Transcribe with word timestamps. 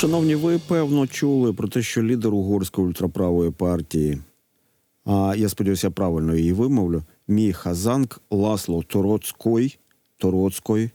Шановні, 0.00 0.34
ви 0.34 0.58
певно 0.58 1.06
чули 1.06 1.52
про 1.52 1.68
те, 1.68 1.82
що 1.82 2.02
лідер 2.02 2.34
угорської 2.34 2.86
ультраправої 2.86 3.50
партії, 3.50 4.18
а 5.04 5.34
я 5.36 5.48
сподіваюся, 5.48 5.90
правильно 5.90 6.34
її 6.34 6.52
вимовлю, 6.52 7.02
мій 7.28 7.52
Хазанк 7.52 8.20
Ласло 8.30 8.82
Тороцький, 8.82 9.78
Тороцької. 10.16 10.90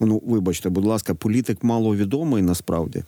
Ну, 0.00 0.22
вибачте, 0.26 0.68
будь 0.68 0.84
ласка, 0.84 1.14
політик 1.14 1.64
маловідомий 1.64 2.42
насправді. 2.42 3.04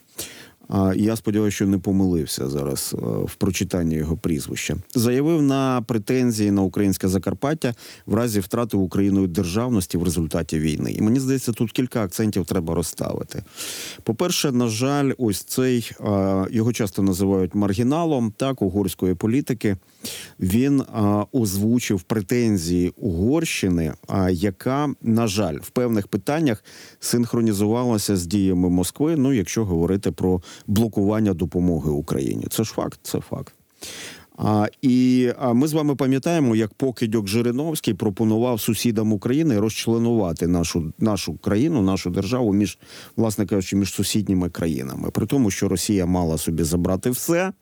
А 0.72 0.95
я 0.96 1.17
сподіваюся, 1.17 1.55
що 1.55 1.66
не 1.66 1.79
помилився 1.79 2.48
зараз 2.48 2.95
е, 2.95 3.07
в 3.07 3.34
прочитанні 3.34 3.95
його 3.95 4.16
прізвища. 4.16 4.77
Заявив 4.95 5.43
на 5.43 5.82
претензії 5.82 6.50
на 6.50 6.62
українське 6.62 7.09
Закарпаття 7.09 7.75
в 8.07 8.14
разі 8.14 8.41
втрати 8.41 8.77
Україною 8.77 9.27
державності 9.27 9.98
в 9.98 10.02
результаті 10.02 10.59
війни. 10.59 10.93
І 10.93 11.02
мені 11.02 11.20
здається, 11.20 11.52
тут 11.52 11.73
кілька 11.73 12.05
акцентів 12.05 12.45
треба 12.45 12.75
розставити. 12.75 13.43
По-перше, 14.02 14.52
на 14.52 14.69
жаль, 14.69 15.12
ось 15.19 15.43
цей 15.43 15.93
його 16.51 16.73
часто 16.73 17.02
називають 17.02 17.55
маргіналом 17.55 18.32
так 18.37 18.62
угорської 18.62 19.15
політики. 19.15 19.77
Він 20.40 20.82
озвучив 21.32 22.02
претензії 22.02 22.92
Угорщини, 22.96 23.92
яка 24.30 24.95
на 25.02 25.26
жаль 25.26 25.59
в 25.62 25.70
певних 25.70 26.09
питаннях 26.09 26.64
синхронізувалася 27.00 28.16
з 28.16 28.26
діями 28.26 28.68
Москви. 28.68 29.16
Ну, 29.16 29.32
якщо 29.32 29.64
говорити 29.64 30.12
про 30.12 30.42
блокування 30.66 31.34
допомоги 31.34 31.90
Україні. 31.90 32.46
Це 32.50 32.64
ж 32.64 32.73
факт, 32.73 33.00
це 33.02 33.20
факт. 33.20 33.54
А, 34.42 34.66
І 34.82 35.28
а 35.38 35.52
ми 35.52 35.68
з 35.68 35.73
вами 35.73 35.96
пам'ятаємо, 35.96 36.56
як 36.56 36.74
покидьок 36.74 37.28
Жириновський 37.28 37.95
пропонував 37.95 38.60
сусідам 38.60 39.12
України 39.12 39.60
розчленувати 39.60 40.46
нашу 40.46 40.92
нашу 40.98 41.37
країну, 41.37 41.82
нашу 41.82 42.10
державу 42.10 42.52
між, 42.52 42.78
власне 43.16 43.46
кажучи, 43.46 43.76
між 43.76 43.92
сусідніми 43.92 44.51
країнами, 44.51 45.10
при 45.10 45.26
тому, 45.26 45.51
що 45.51 45.68
Росія 45.68 46.06
мала 46.06 46.38
собі 46.38 46.62
забрати 46.62 47.10
все. 47.10 47.52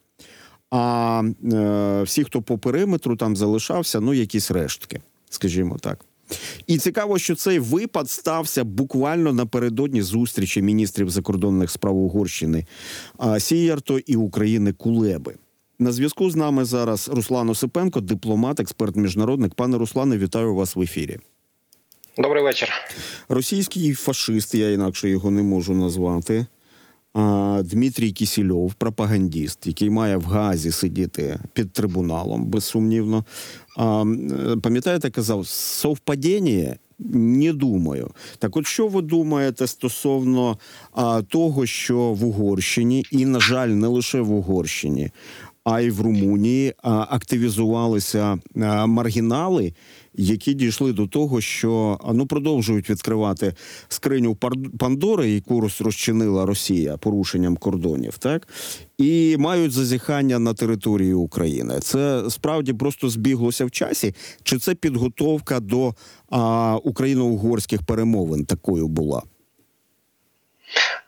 А 0.70 1.22
е, 1.52 2.02
всі, 2.02 2.24
хто 2.24 2.42
по 2.42 2.58
периметру 2.58 3.16
там 3.16 3.36
залишався, 3.36 4.00
ну 4.00 4.14
якісь 4.14 4.50
рештки, 4.50 5.00
скажімо 5.30 5.76
так. 5.80 6.04
І 6.66 6.78
цікаво, 6.78 7.18
що 7.18 7.34
цей 7.34 7.58
випад 7.58 8.10
стався 8.10 8.64
буквально 8.64 9.32
напередодні 9.32 10.02
зустрічі 10.02 10.62
міністрів 10.62 11.10
закордонних 11.10 11.70
справ 11.70 11.96
Угорщини 11.96 12.66
Сіярто 13.38 13.98
і 13.98 14.16
України 14.16 14.72
Кулеби. 14.72 15.34
На 15.78 15.92
зв'язку 15.92 16.30
з 16.30 16.36
нами 16.36 16.64
зараз 16.64 17.08
Руслан 17.08 17.48
Осипенко, 17.48 18.00
дипломат, 18.00 18.60
експерт 18.60 18.96
міжнародник. 18.96 19.54
Пане 19.54 19.78
Руслане, 19.78 20.18
вітаю 20.18 20.54
вас 20.54 20.76
в 20.76 20.80
ефірі. 20.80 21.18
Добрий 22.18 22.42
вечір. 22.42 22.68
Російський 23.28 23.94
фашист, 23.94 24.54
я 24.54 24.70
інакше 24.70 25.08
його 25.08 25.30
не 25.30 25.42
можу 25.42 25.74
назвати. 25.74 26.46
Дмитрій 27.64 28.12
Кісільов, 28.12 28.74
пропагандіст, 28.74 29.66
який 29.66 29.90
має 29.90 30.16
в 30.16 30.24
Газі 30.24 30.70
сидіти 30.70 31.40
під 31.52 31.72
трибуналом, 31.72 32.44
безсумнівно. 32.44 33.24
Пам'ятаєте, 34.62 35.10
казав 35.10 35.46
совпадіння? 35.46 36.76
Не 36.98 37.52
думаю. 37.52 38.10
Так, 38.38 38.56
от 38.56 38.66
що 38.66 38.88
ви 38.88 39.02
думаєте 39.02 39.66
стосовно 39.66 40.58
а, 40.92 41.22
того, 41.22 41.66
що 41.66 41.98
в 41.98 42.24
Угорщині, 42.24 43.04
і, 43.10 43.26
на 43.26 43.40
жаль, 43.40 43.68
не 43.68 43.86
лише 43.86 44.20
в 44.20 44.32
Угорщині, 44.32 45.10
а 45.64 45.80
й 45.80 45.90
в 45.90 46.00
Румунії 46.00 46.74
а, 46.82 47.06
активізувалися 47.10 48.38
а, 48.56 48.86
маргінали, 48.86 49.72
які 50.14 50.54
дійшли 50.54 50.92
до 50.92 51.06
того, 51.06 51.40
що 51.40 51.98
ну 52.14 52.26
продовжують 52.26 52.90
відкривати 52.90 53.54
скриню 53.88 54.36
Пандори, 54.78 55.30
яку 55.30 55.60
розчинила 55.60 56.46
Росія 56.46 56.96
порушенням 56.96 57.56
кордонів, 57.56 58.18
так 58.18 58.48
і 58.98 59.36
мають 59.38 59.72
зазіхання 59.72 60.38
на 60.38 60.54
території 60.54 61.14
України. 61.14 61.78
Це 61.80 62.30
справді 62.30 62.72
просто 62.72 63.08
збіглося 63.08 63.64
в 63.64 63.70
часі, 63.70 64.14
чи 64.42 64.58
це 64.58 64.74
підготовка 64.74 65.60
до 65.60 65.94
а, 66.30 66.76
україно-угорських 66.84 67.82
перемовин 67.82 68.44
такою 68.44 68.88
була? 68.88 69.22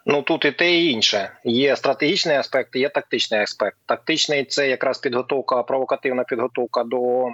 Ну 0.07 0.23
тут 0.23 0.45
і 0.45 0.53
те 0.53 0.73
і 0.73 0.91
інше. 0.91 1.33
Є 1.45 1.77
стратегічний 1.77 2.37
аспект, 2.37 2.77
є 2.77 2.89
тактичний 2.89 3.41
аспект. 3.41 3.77
Тактичний 3.87 4.45
це 4.45 4.69
якраз 4.69 4.99
підготовка, 4.99 5.63
провокативна 5.63 6.25
підготовка 6.25 6.85
до 6.85 7.27
е, 7.27 7.31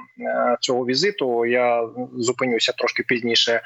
цього 0.60 0.86
візиту. 0.86 1.46
Я 1.46 1.88
зупинюся 2.16 2.72
трошки 2.72 3.02
пізніше. 3.02 3.60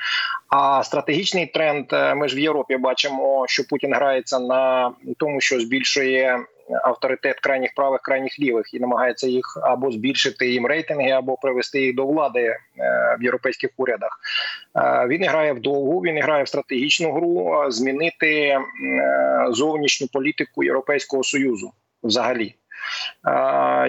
А 0.49 0.83
стратегічний 0.85 1.47
тренд 1.47 1.87
е, 1.93 2.15
ми 2.15 2.29
ж 2.29 2.37
в 2.37 2.39
Європі 2.39 2.77
бачимо, 2.77 3.45
що 3.49 3.65
Путін 3.65 3.95
грається 3.95 4.39
на 4.39 4.93
тому, 5.19 5.41
що 5.41 5.61
збільшує 5.61 6.39
авторитет 6.83 7.41
крайніх 7.41 7.75
правих, 7.75 8.01
крайніх 8.03 8.41
лівих 8.41 8.75
і 8.75 8.81
намагається 8.81 9.27
їх 9.27 9.59
або 9.63 9.91
збільшити 9.91 10.51
їм 10.51 10.67
рейтинги, 10.67 11.11
або 11.11 11.37
привести 11.37 11.81
їх 11.81 11.95
до 11.95 12.07
влади 12.07 12.41
е, 12.41 12.57
в 13.21 13.23
європейських 13.23 13.71
урядах. 13.77 14.21
Е, 14.77 15.07
він 15.07 15.25
грає 15.25 15.53
в 15.53 15.61
довгу, 15.61 16.01
він 16.01 16.23
грає 16.23 16.45
в 16.45 16.49
стратегічну 16.49 17.13
гру, 17.13 17.65
змінити 17.69 18.37
е, 18.37 18.61
зовнішню 19.49 20.07
політику 20.13 20.65
Європейського 20.65 21.25
союзу 21.25 21.73
взагалі. 22.03 22.55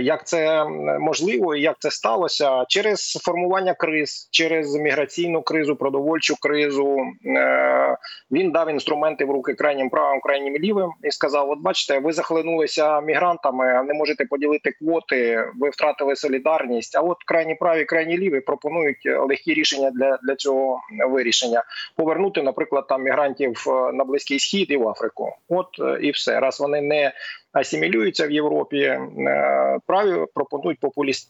Як 0.01 0.27
це 0.27 0.65
можливо 0.99 1.55
і 1.55 1.61
як 1.61 1.75
це 1.79 1.91
сталося 1.91 2.65
через 2.67 3.11
формування 3.11 3.73
криз, 3.73 4.29
через 4.31 4.75
міграційну 4.75 5.41
кризу, 5.41 5.75
продовольчу 5.75 6.35
кризу 6.41 6.97
е, 7.25 7.97
він 8.31 8.51
дав 8.51 8.69
інструменти 8.69 9.25
в 9.25 9.31
руки 9.31 9.53
крайнім 9.53 9.89
правим, 9.89 10.21
крайнім 10.21 10.57
лівим 10.57 10.91
і 11.03 11.11
сказав: 11.11 11.49
От 11.49 11.59
бачите, 11.59 11.99
ви 11.99 12.13
захлинулися 12.13 13.01
мігрантами, 13.01 13.83
не 13.83 13.93
можете 13.93 14.25
поділити 14.25 14.71
квоти, 14.71 15.45
ви 15.59 15.69
втратили 15.69 16.15
солідарність. 16.15 16.97
А 16.97 17.01
от 17.01 17.17
крайні 17.27 17.55
праві, 17.55 17.85
крайні 17.85 18.17
ліві 18.17 18.39
пропонують 18.39 19.05
легкі 19.29 19.53
рішення 19.53 19.91
для 19.91 20.19
для 20.23 20.35
цього 20.35 20.81
вирішення 21.09 21.63
повернути, 21.95 22.41
наприклад, 22.41 22.87
там 22.87 23.03
мігрантів 23.03 23.63
е, 23.67 23.93
на 23.93 24.03
близький 24.03 24.39
схід 24.39 24.71
і 24.71 24.77
в 24.77 24.87
Африку. 24.87 25.35
От 25.49 25.67
е, 25.79 25.99
і 26.01 26.11
все 26.11 26.39
раз 26.39 26.59
вони 26.59 26.81
не 26.81 27.11
асимілюються 27.53 28.27
в 28.27 28.31
Європі. 28.31 28.77
Е, 28.77 29.79
праві 29.85 30.25
пропонують 30.33 30.79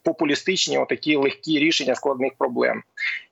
популістичні 0.04 0.78
отакі 0.78 1.16
легкі 1.16 1.60
рішення 1.60 1.96
складних 1.96 2.34
проблем, 2.38 2.84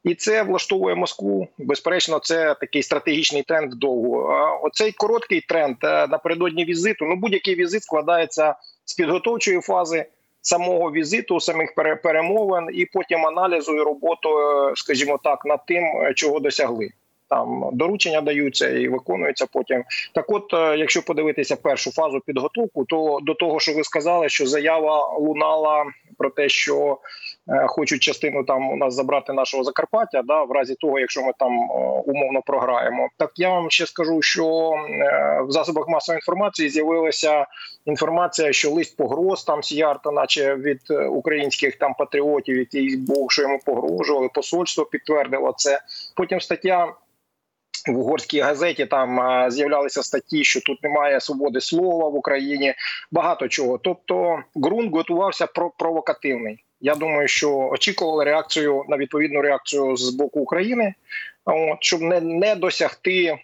і 0.03 0.15
це 0.15 0.43
влаштовує 0.43 0.95
Москву. 0.95 1.47
Безперечно, 1.57 2.19
це 2.19 2.55
такий 2.59 2.83
стратегічний 2.83 3.43
тренд 3.43 3.73
довго. 3.73 4.59
Оцей 4.63 4.91
короткий 4.91 5.41
тренд 5.41 5.77
е, 5.83 6.07
напередодні 6.07 6.65
візиту. 6.65 7.05
Ну 7.05 7.15
будь-який 7.15 7.55
візит 7.55 7.83
складається 7.83 8.55
з 8.85 8.93
підготовчої 8.93 9.61
фази. 9.61 10.05
Самого 10.41 10.91
візиту, 10.91 11.39
самих 11.39 11.75
перемовин, 12.03 12.67
і 12.73 12.85
потім 12.85 13.25
аналізу 13.25 13.75
і 13.75 13.79
роботу, 13.79 14.29
е, 14.39 14.71
скажімо 14.75 15.19
так, 15.23 15.45
над 15.45 15.65
тим, 15.65 15.83
чого 16.15 16.39
досягли 16.39 16.89
там 17.29 17.69
доручення 17.73 18.21
даються 18.21 18.69
і 18.69 18.87
виконуються 18.87 19.45
потім. 19.53 19.83
Так, 20.13 20.31
от, 20.31 20.53
е, 20.53 20.77
якщо 20.77 21.01
подивитися 21.01 21.55
першу 21.55 21.91
фазу 21.91 22.19
підготовку, 22.25 22.85
то 22.85 23.19
до 23.21 23.33
того, 23.33 23.59
що 23.59 23.73
ви 23.73 23.83
сказали, 23.83 24.29
що 24.29 24.47
заява 24.47 25.17
лунала 25.17 25.85
про 26.17 26.29
те, 26.29 26.49
що 26.49 26.97
е, 27.47 27.67
хочуть 27.67 28.01
частину 28.01 28.43
там 28.43 28.69
у 28.69 28.75
нас 28.75 28.93
забрати 28.93 29.33
нашого 29.33 29.63
Закарпаття, 29.63 30.21
да, 30.21 30.43
в 30.43 30.51
разі 30.51 30.75
того, 30.75 30.99
якщо 30.99 31.21
ми 31.21 31.31
там 31.39 31.53
е, 31.53 31.73
умовно 32.05 32.41
програємо. 32.45 33.09
Так 33.17 33.31
я 33.35 33.49
вам 33.49 33.69
ще 33.69 33.85
скажу, 33.85 34.21
що 34.21 34.73
в 35.47 35.51
засобах 35.51 35.87
масової 35.87 36.17
інформації 36.17 36.69
з'явилася 36.69 37.45
інформація, 37.85 38.53
що 38.53 38.71
лист 38.71 38.97
погроз 38.97 39.43
там 39.43 39.63
Сіярта, 39.63 40.11
наче 40.11 40.55
від 40.55 40.79
українських 41.09 41.75
там 41.75 41.93
патріотів, 41.93 42.57
які 42.57 42.97
був, 42.97 43.31
що 43.31 43.41
йому 43.41 43.59
погрожували, 43.65 44.29
посольство 44.33 44.85
підтвердило 44.85 45.53
це. 45.57 45.81
Потім 46.15 46.41
стаття 46.41 46.93
в 47.87 47.97
угорській 47.97 48.39
газеті 48.39 48.85
там 48.85 49.19
з'являлися 49.51 50.03
статті, 50.03 50.43
що 50.43 50.61
тут 50.61 50.83
немає 50.83 51.21
свободи 51.21 51.61
слова 51.61 52.09
в 52.09 52.15
Україні. 52.15 52.73
Багато 53.11 53.47
чого. 53.47 53.77
Тобто, 53.77 54.39
ґрунт 54.55 54.93
готувався 54.93 55.47
про 55.47 55.69
провокативний. 55.69 56.63
Я 56.81 56.95
думаю, 56.95 57.27
що 57.27 57.57
очікували 57.57 58.23
реакцію 58.23 58.85
на 58.87 58.97
відповідну 58.97 59.41
реакцію 59.41 59.97
з 59.97 60.09
боку 60.09 60.39
України, 60.39 60.93
от, 61.45 61.77
щоб 61.79 62.01
не 62.01 62.21
не 62.21 62.55
досягти 62.55 63.37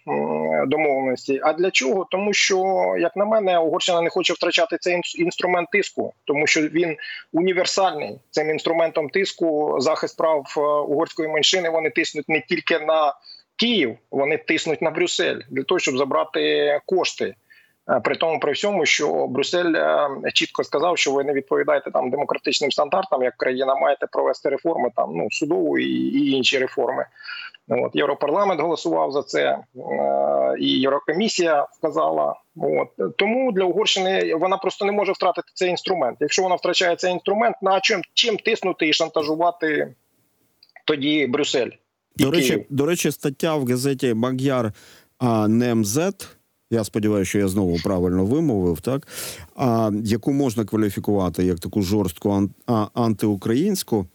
домовленості. 0.66 1.40
А 1.42 1.52
для 1.52 1.70
чого? 1.70 2.06
Тому 2.10 2.32
що, 2.32 2.58
як 2.98 3.16
на 3.16 3.24
мене, 3.24 3.58
Угорщина 3.58 4.00
не 4.00 4.10
хоче 4.10 4.32
втрачати 4.32 4.78
цей 4.80 5.00
інструмент 5.18 5.70
тиску, 5.70 6.12
тому 6.24 6.46
що 6.46 6.60
він 6.60 6.96
універсальний 7.32 8.18
цим 8.30 8.50
інструментом 8.50 9.08
тиску 9.08 9.76
захист 9.78 10.16
прав 10.16 10.54
е, 10.56 10.60
угорської 10.60 11.28
меншини. 11.28 11.70
Вони 11.70 11.90
тиснуть 11.90 12.28
не 12.28 12.40
тільки 12.40 12.78
на 12.78 13.14
Київ 13.56 13.96
вони 14.10 14.38
тиснуть 14.38 14.82
на 14.82 14.90
Брюссель 14.90 15.40
для 15.50 15.62
того, 15.62 15.78
щоб 15.78 15.96
забрати 15.96 16.80
кошти. 16.86 17.34
Е, 17.90 18.00
При 18.00 18.16
тому, 18.16 18.40
при 18.40 18.52
всьому, 18.52 18.86
що 18.86 19.26
Брюссель 19.26 19.72
е, 19.74 20.08
чітко 20.34 20.64
сказав, 20.64 20.98
що 20.98 21.12
ви 21.12 21.24
не 21.24 21.32
відповідаєте 21.32 21.90
там 21.90 22.10
демократичним 22.10 22.72
стандартам, 22.72 23.22
як 23.22 23.36
країна 23.36 23.74
маєте 23.74 24.06
провести 24.06 24.48
реформи 24.48 24.90
там 24.96 25.12
ну 25.14 25.28
судову 25.30 25.78
і, 25.78 25.90
і 25.92 26.30
інші 26.30 26.58
реформи. 26.58 27.06
От 27.68 27.94
Європарламент 27.94 28.60
голосував 28.60 29.12
за 29.12 29.22
це, 29.22 29.42
е, 29.44 29.62
і 30.58 30.68
Єврокомісія 30.68 31.66
вказала. 31.78 32.34
От 32.56 33.16
тому 33.16 33.52
для 33.52 33.64
Угорщини 33.64 34.34
вона 34.34 34.56
просто 34.56 34.84
не 34.84 34.92
може 34.92 35.12
втратити 35.12 35.48
цей 35.54 35.70
інструмент. 35.70 36.16
Якщо 36.20 36.42
вона 36.42 36.54
втрачає 36.54 36.96
цей 36.96 37.12
інструмент, 37.12 37.56
на 37.62 37.80
чим 37.80 38.02
чим 38.14 38.36
тиснути 38.36 38.88
і 38.88 38.92
шантажувати 38.92 39.94
тоді 40.84 41.26
Брюссель? 41.26 41.70
До 42.18 42.30
речі, 42.30 42.66
до 42.70 42.86
речі, 42.86 43.10
стаття 43.10 43.56
в 43.56 43.66
газеті 43.66 44.14
Маг'яр 44.14 44.72
НМЗ, 45.22 45.98
Я 46.70 46.84
сподіваюся, 46.84 47.28
що 47.28 47.38
я 47.38 47.48
знову 47.48 47.78
правильно 47.84 48.24
вимовив, 48.24 48.80
так 48.80 49.08
а, 49.56 49.90
яку 50.04 50.32
можна 50.32 50.64
кваліфікувати 50.64 51.44
як 51.44 51.60
таку 51.60 51.82
жорстку 51.82 52.48
антиукраїнську, 52.94 54.06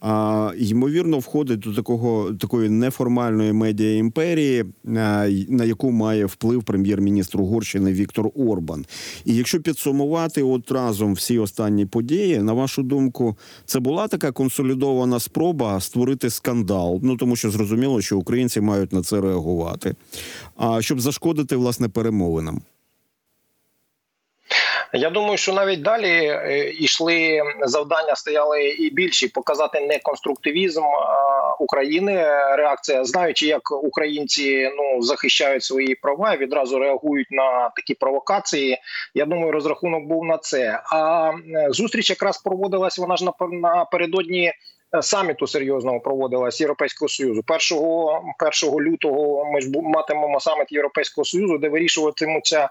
а, 0.00 0.52
ймовірно, 0.58 1.18
входить 1.18 1.60
до 1.60 1.72
такого 1.72 2.32
такої 2.32 2.68
неформальної 2.68 3.52
медіа 3.52 3.96
імперії, 3.96 4.64
на 4.84 5.64
яку 5.64 5.90
має 5.90 6.26
вплив 6.26 6.62
прем'єр-міністр 6.62 7.40
Угорщини 7.40 7.92
Віктор 7.92 8.30
Орбан. 8.34 8.86
І 9.24 9.34
якщо 9.34 9.60
підсумувати 9.60 10.42
от 10.42 10.72
разом 10.72 11.14
всі 11.14 11.38
останні 11.38 11.86
події, 11.86 12.38
на 12.38 12.52
вашу 12.52 12.82
думку, 12.82 13.36
це 13.64 13.80
була 13.80 14.08
така 14.08 14.32
консолідована 14.32 15.20
спроба 15.20 15.80
створити 15.80 16.30
скандал. 16.30 17.00
Ну 17.02 17.16
тому 17.16 17.36
що 17.36 17.50
зрозуміло, 17.50 18.00
що 18.00 18.18
українці 18.18 18.60
мають 18.60 18.92
на 18.92 19.02
це 19.02 19.20
реагувати, 19.20 19.94
а 20.56 20.82
щоб 20.82 21.00
зашкодити 21.00 21.56
власне 21.56 21.88
перемовинам. 21.88 22.60
Я 24.92 25.10
думаю, 25.10 25.36
що 25.36 25.52
навіть 25.52 25.82
далі 25.82 26.08
е, 26.08 26.70
йшли 26.78 27.42
завдання, 27.62 28.16
стояли 28.16 28.68
і 28.68 28.90
більші 28.90 29.28
показати 29.28 29.80
не 29.80 29.98
конструктивізм 29.98 30.82
України. 31.60 32.12
Реакція, 32.56 33.04
знаючи, 33.04 33.46
як 33.46 33.70
українці 33.84 34.70
ну 34.76 35.02
захищають 35.02 35.62
свої 35.62 35.94
права, 35.94 36.34
і 36.34 36.38
відразу 36.38 36.78
реагують 36.78 37.30
на 37.30 37.70
такі 37.76 37.94
провокації. 37.94 38.78
Я 39.14 39.24
думаю, 39.24 39.52
розрахунок 39.52 40.04
був 40.04 40.24
на 40.24 40.38
це. 40.38 40.82
А 40.84 41.30
е, 41.30 41.66
зустріч 41.70 42.10
якраз 42.10 42.38
проводилась. 42.38 42.98
Вона 42.98 43.16
ж 43.16 43.24
напер- 43.24 43.52
напередодні 43.52 44.52
е, 44.94 45.02
саміту 45.02 45.46
серйозного 45.46 46.00
проводилась 46.00 46.60
Європейського 46.60 47.08
союзу. 47.08 47.42
1, 47.72 47.78
1 48.62 48.80
лютого 48.80 49.44
ми 49.52 49.60
ж 49.60 49.70
матимемо 49.82 50.40
саміт 50.40 50.72
Європейського 50.72 51.24
союзу, 51.24 51.58
де 51.58 51.68
вирішуватимуться 51.68 52.64
е, 52.64 52.70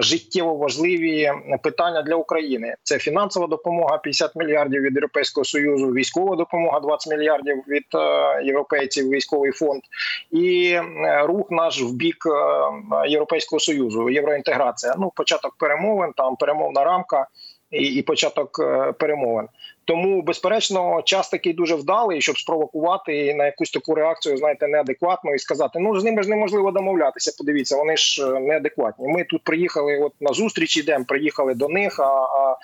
життєво 0.00 0.54
важливі 0.54 1.32
питання 1.62 2.02
для 2.02 2.14
України. 2.14 2.74
Це 2.82 2.98
фінансова 2.98 3.46
допомога 3.46 3.98
50 3.98 4.36
мільярдів 4.36 4.82
від 4.82 4.94
Європейського 4.94 5.44
союзу, 5.44 5.86
військова 5.86 6.36
допомога 6.36 6.80
20 6.80 7.12
мільярдів 7.12 7.56
від 7.68 7.84
е, 7.94 8.44
європейців, 8.44 9.08
військовий 9.08 9.52
фонд 9.52 9.82
і 10.30 10.72
е, 10.72 10.82
рух 11.26 11.50
наш 11.50 11.82
в 11.82 11.92
бік 11.92 12.24
е, 12.26 13.08
Європейського 13.08 13.60
союзу, 13.60 14.10
євроінтеграція. 14.10 14.94
Ну, 14.98 15.12
початок 15.16 15.56
перемовин, 15.58 16.12
там 16.16 16.36
перемовна 16.36 16.84
рамка. 16.84 17.26
І, 17.70 17.82
і 17.82 18.02
початок 18.02 18.58
е, 18.60 18.92
перемовин 18.92 19.48
тому, 19.90 20.22
безперечно, 20.22 21.02
час 21.04 21.28
такий 21.28 21.52
дуже 21.52 21.74
вдалий, 21.74 22.20
щоб 22.20 22.38
спровокувати 22.38 23.34
на 23.34 23.46
якусь 23.46 23.70
таку 23.70 23.94
реакцію, 23.94 24.36
знаєте, 24.36 24.68
неадекватну 24.68 25.34
і 25.34 25.38
сказати: 25.38 25.78
ну 25.78 26.00
з 26.00 26.04
ними 26.04 26.22
ж 26.22 26.30
неможливо 26.30 26.70
домовлятися. 26.70 27.34
Подивіться, 27.38 27.76
вони 27.76 27.96
ж 27.96 28.26
е, 28.26 28.40
неадекватні. 28.40 29.08
Ми 29.08 29.24
тут 29.24 29.44
приїхали, 29.44 29.98
от 29.98 30.12
на 30.20 30.32
зустріч 30.32 30.76
ідемо, 30.76 31.04
приїхали 31.04 31.54
до 31.54 31.68
них. 31.68 32.00
А, 32.00 32.04
а 32.22 32.56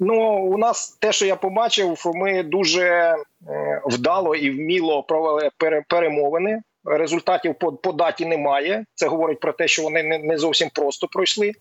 ну 0.00 0.44
у 0.44 0.58
нас 0.58 0.96
те, 1.00 1.12
що 1.12 1.26
я 1.26 1.36
побачив, 1.36 2.02
ми 2.14 2.42
дуже 2.42 3.16
вдало 3.84 4.34
і 4.34 4.50
вміло 4.50 5.02
провели 5.02 5.50
пере- 5.58 5.84
перемовини. 5.88 6.62
Результатів 6.84 7.54
по, 7.54 7.72
по 7.72 7.92
даті 7.92 8.26
немає. 8.26 8.84
Це 8.94 9.06
говорить 9.06 9.40
про 9.40 9.52
те, 9.52 9.68
що 9.68 9.82
вони 9.82 10.02
не, 10.02 10.18
не 10.18 10.38
зовсім 10.38 10.70
просто 10.74 11.08
пройшли, 11.08 11.52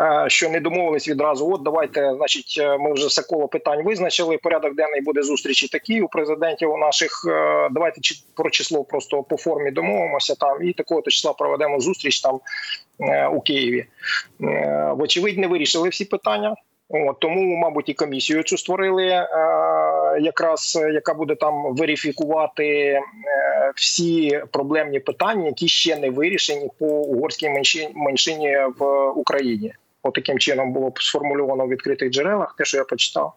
е, 0.00 0.24
що 0.28 0.48
не 0.48 0.60
домовились 0.60 1.08
відразу. 1.08 1.52
От 1.52 1.62
давайте, 1.62 2.14
значить, 2.16 2.56
е, 2.60 2.78
ми 2.78 2.92
вже 2.92 3.06
все 3.06 3.22
коло 3.22 3.48
питань 3.48 3.82
визначили. 3.84 4.38
Порядок 4.38 4.74
денний 4.74 5.00
буде 5.00 5.22
зустрічі 5.22 5.68
такі 5.68 6.02
у 6.02 6.08
президентів 6.08 6.72
у 6.72 6.78
наших. 6.78 7.24
Е, 7.28 7.68
Давайте 7.70 8.00
про 8.34 8.50
число 8.50 8.84
просто 8.84 9.22
по 9.22 9.36
формі 9.36 9.70
домовимося 9.70 10.34
там, 10.34 10.68
і 10.68 10.72
такого 10.72 11.02
то 11.02 11.10
числа 11.10 11.32
проведемо 11.32 11.80
зустріч 11.80 12.20
там 12.20 12.40
у 13.32 13.40
Києві. 13.40 13.86
Вочевидь, 14.92 15.38
не 15.38 15.46
вирішили 15.46 15.88
всі 15.88 16.04
питання. 16.04 16.54
От, 16.88 17.20
тому, 17.20 17.56
мабуть, 17.56 17.88
і 17.88 17.94
комісію 17.94 18.42
цю 18.42 18.58
створили, 18.58 19.06
е, 19.06 19.26
якраз 20.20 20.78
яка 20.92 21.14
буде 21.14 21.34
там 21.34 21.74
верифікувати 21.74 22.66
е, 22.66 23.02
всі 23.76 24.42
проблемні 24.52 25.00
питання, 25.00 25.46
які 25.46 25.68
ще 25.68 25.96
не 25.96 26.10
вирішені 26.10 26.70
по 26.78 26.86
угорській 26.86 27.48
меншині, 27.50 27.88
меншині 27.94 28.56
в 28.78 29.08
Україні. 29.10 29.72
От 30.02 30.14
таким 30.14 30.38
чином 30.38 30.72
було 30.72 30.92
сформульовано 30.96 31.66
в 31.66 31.68
відкритих 31.68 32.10
джерелах, 32.10 32.54
те, 32.58 32.64
що 32.64 32.76
я 32.76 32.84
почитав. 32.84 33.32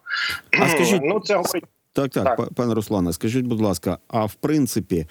А 0.60 0.68
скажіть- 0.68 1.02
ну 1.04 1.20
це 1.20 1.34
говорить. 1.36 1.64
Так, 1.92 2.10
так, 2.10 2.36
Так. 2.36 2.48
пане 2.56 2.74
Руслане, 2.74 3.12
скажіть, 3.12 3.44
будь 3.46 3.60
ласка, 3.60 3.98
а 4.08 4.24
в 4.24 4.34
принципі, 4.34 5.06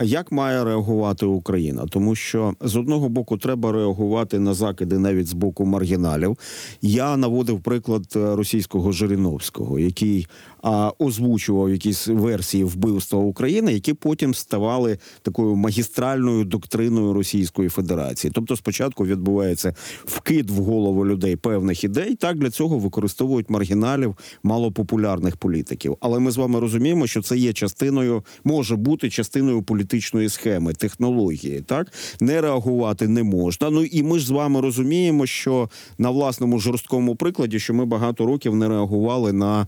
як 0.00 0.32
має 0.32 0.64
реагувати 0.64 1.26
Україна? 1.26 1.86
Тому 1.90 2.14
що 2.14 2.54
з 2.60 2.76
одного 2.76 3.08
боку 3.08 3.38
треба 3.38 3.72
реагувати 3.72 4.38
на 4.38 4.54
закиди 4.54 4.98
навіть 4.98 5.26
з 5.26 5.32
боку 5.32 5.64
маргіналів. 5.64 6.38
Я 6.82 7.16
наводив 7.16 7.60
приклад 7.60 8.04
е, 8.16 8.36
російського 8.36 8.92
Жириновського, 8.92 9.78
який 9.78 10.26
а, 10.62 10.92
озвучував 10.98 11.70
якісь 11.70 12.08
версії 12.08 12.64
вбивства 12.64 13.18
України, 13.18 13.72
які 13.72 13.94
потім 13.94 14.34
ставали 14.34 14.98
такою 15.22 15.56
магістральною 15.56 16.44
доктриною 16.44 17.12
Російської 17.12 17.68
Федерації. 17.68 18.30
Тобто, 18.34 18.56
спочатку 18.56 19.06
відбувається 19.06 19.74
вкид 20.04 20.50
в 20.50 20.56
голову 20.56 21.06
людей 21.06 21.36
певних 21.36 21.84
ідей. 21.84 22.14
Так 22.14 22.38
для 22.38 22.50
цього 22.50 22.78
використовують 22.78 23.50
маргіналів 23.50 24.16
малопопулярних 24.42 25.36
політиків. 25.36 25.96
Але 26.00 26.18
ми 26.18 26.30
з 26.30 26.36
вами 26.36 26.60
розуміємо, 26.60 27.06
що 27.06 27.22
це 27.22 27.36
є 27.36 27.52
частиною, 27.52 28.24
може 28.44 28.76
бути 28.76 29.10
частиною 29.10 29.62
політичної 29.82 30.28
схеми, 30.28 30.72
технології. 30.72 31.60
Так 31.60 31.92
не 32.20 32.40
реагувати 32.40 33.08
не 33.08 33.22
можна. 33.22 33.70
Ну 33.70 33.84
і 33.84 34.02
ми 34.02 34.18
ж 34.18 34.26
з 34.26 34.30
вами 34.30 34.60
розуміємо, 34.60 35.26
що 35.26 35.70
на 35.98 36.10
власному 36.10 36.58
жорсткому 36.58 37.16
прикладі, 37.16 37.58
що 37.58 37.74
ми 37.74 37.84
багато 37.84 38.26
років 38.26 38.56
не 38.56 38.68
реагували 38.68 39.32
на 39.32 39.66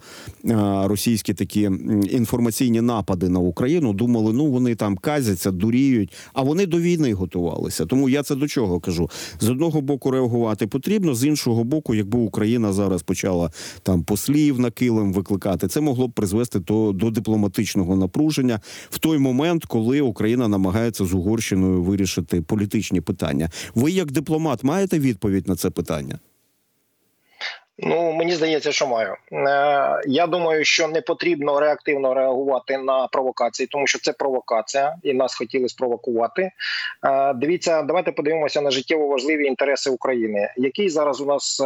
російські 0.89 1.35
такі 1.35 1.61
інформаційні 2.11 2.81
напади 2.81 3.29
на 3.29 3.39
Україну. 3.39 3.93
Думали, 3.93 4.33
ну 4.33 4.47
вони 4.47 4.75
там 4.75 4.97
казяться, 4.97 5.51
дуріють, 5.51 6.13
а 6.33 6.43
вони 6.43 6.67
до 6.67 6.79
війни 6.81 7.15
готувалися. 7.15 7.87
Тому 7.87 8.09
я 8.09 8.23
це 8.23 8.35
до 8.35 8.49
чого 8.49 8.81
кажу: 8.81 9.11
з 9.41 9.49
одного 9.49 9.81
боку 9.81 10.11
реагувати 10.11 10.67
потрібно, 10.67 11.15
з 11.15 11.25
іншого 11.25 11.65
боку, 11.65 11.95
якби 11.95 12.19
Україна 12.19 12.73
зараз 12.73 13.03
почала 13.03 13.51
там 13.83 14.03
послів 14.03 14.61
на 14.61 14.71
килим 14.71 15.13
викликати, 15.13 15.69
це 15.69 15.81
могло 15.81 16.09
б 16.09 16.13
призвести 16.13 16.59
до, 16.59 16.93
до 16.93 17.11
дипломатичного 17.11 17.97
напруження 17.97 18.61
в 18.91 18.99
той 18.99 19.19
момент, 19.19 19.65
коли 19.65 20.04
Україна 20.05 20.49
намагається 20.49 21.05
з 21.05 21.15
Угорщиною 21.15 21.83
вирішити 21.83 22.43
політичні 22.43 23.01
питання. 23.01 23.51
Ви, 23.75 23.91
як 23.91 24.13
дипломат, 24.13 24.65
маєте 24.65 24.99
відповідь 24.99 25.49
на 25.49 25.57
це 25.57 25.71
питання? 25.71 26.19
Ну 27.79 28.13
мені 28.13 28.35
здається, 28.35 28.73
що 28.73 28.87
маю. 28.87 29.15
Е, 29.33 30.03
я 30.07 30.27
думаю, 30.27 30.65
що 30.65 30.89
не 30.89 31.01
потрібно 31.01 31.61
реактивно 31.61 32.15
реагувати 32.15 32.79
на 32.79 33.07
провокації, 33.07 33.67
тому 33.67 33.87
що 33.87 33.99
це 33.99 34.13
провокація, 34.13 34.97
і 35.03 35.13
нас 35.13 35.35
хотіли 35.35 35.69
спровокувати. 35.69 36.51
Е, 37.07 37.35
дивіться, 37.35 37.83
давайте 37.83 38.13
подивимося 38.13 38.61
на 38.61 38.71
життєво 38.71 39.07
важливі 39.07 39.45
інтереси 39.45 39.91
України. 39.91 40.53
Який 40.57 40.89
зараз 40.89 41.21
у 41.21 41.27
нас 41.27 41.61
е, 41.61 41.65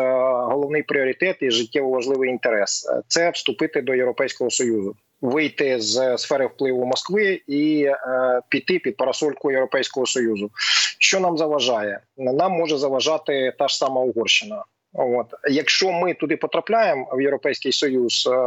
головний 0.52 0.83
пріоритет 0.83 1.37
і 1.40 1.50
життєво 1.50 1.90
важливий 1.90 2.30
інтерес? 2.30 2.90
Е, 2.90 3.02
Це 3.09 3.30
вступити 3.30 3.83
до 3.83 3.95
Європейського 3.95 4.50
союзу. 4.50 4.97
Вийти 5.21 5.81
з 5.81 6.19
сфери 6.19 6.47
впливу 6.47 6.85
Москви 6.85 7.41
і 7.47 7.83
е, 7.85 8.41
піти 8.49 8.79
під 8.79 8.97
парасольку 8.97 9.51
Європейського 9.51 10.07
союзу. 10.07 10.51
Що 10.99 11.21
нам 11.21 11.39
заважає? 11.39 12.01
Нам 12.17 12.53
може 12.53 12.79
заважати 12.79 13.53
та 13.59 13.69
ж 13.69 13.77
сама 13.77 14.01
Угорщина. 14.01 14.65
От 14.93 15.27
якщо 15.51 15.93
ми 15.93 16.15
туди 16.15 16.37
потрапляємо 16.37 17.09
в 17.13 17.21
Європейський 17.21 17.73
Союз, 17.73 18.29
е, 18.33 18.39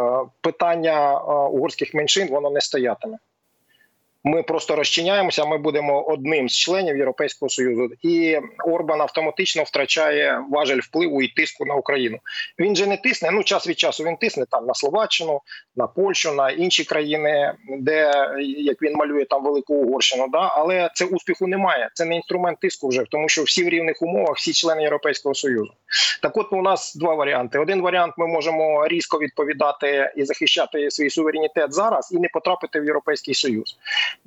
питання 0.42 1.14
е, 1.14 1.18
угорських 1.32 1.94
меншин 1.94 2.28
воно 2.28 2.50
не 2.50 2.62
стоятиме. 2.62 3.18
Ми 4.24 4.44
просто 4.44 4.76
розчиняємося. 4.76 5.46
Ми 5.46 5.58
будемо 5.58 6.02
одним 6.02 6.50
з 6.50 6.58
членів 6.58 6.98
Європейського 6.98 7.50
союзу, 7.50 7.90
і 8.02 8.40
Орбан 8.66 9.02
автоматично 9.02 9.64
втрачає 9.64 10.44
важель 10.52 10.80
впливу 10.84 11.22
і 11.22 11.28
тиску 11.28 11.66
на 11.66 11.76
Україну. 11.76 12.18
Він 12.60 12.76
же 12.76 12.88
не 12.88 12.98
тисне. 12.98 13.32
Ну 13.32 13.44
час 13.44 13.68
від 13.68 13.80
часу 13.80 14.04
він 14.04 14.18
тисне 14.18 14.46
там 14.52 14.66
на 14.66 14.74
Словаччину, 14.74 15.42
на 15.76 15.88
Польщу, 15.88 16.32
на 16.32 16.50
інші 16.50 16.84
країни, 16.84 17.54
де 17.80 18.12
як 18.58 18.82
він 18.82 18.94
малює 18.94 19.26
там 19.26 19.44
велику 19.44 19.74
Угорщину. 19.74 20.28
Да, 20.28 20.52
але 20.56 20.90
це 20.94 21.06
успіху 21.06 21.48
немає. 21.48 21.90
Це 21.94 22.06
не 22.06 22.16
інструмент 22.16 22.60
тиску 22.60 22.88
вже 22.88 23.04
тому, 23.10 23.30
що 23.30 23.44
всі 23.44 23.64
в 23.64 23.70
рівних 23.70 24.02
умовах, 24.02 24.38
всі 24.38 24.54
члени 24.54 24.82
Європейського 24.82 25.36
союзу. 25.36 25.74
Так, 26.22 26.38
от 26.38 26.54
у 26.54 26.62
нас 26.62 26.96
два 26.96 27.16
варіанти. 27.16 27.60
Один 27.60 27.82
варіант 27.82 28.14
ми 28.18 28.28
можемо 28.28 28.88
різко 28.88 29.20
відповідати 29.20 30.14
і 30.16 30.24
захищати 30.24 30.92
свій 30.92 31.10
суверенітет 31.10 31.74
зараз, 31.74 32.12
і 32.12 32.18
не 32.18 32.28
потрапити 32.34 32.80
в 32.80 32.86
європейський 32.86 33.34
союз. 33.34 33.78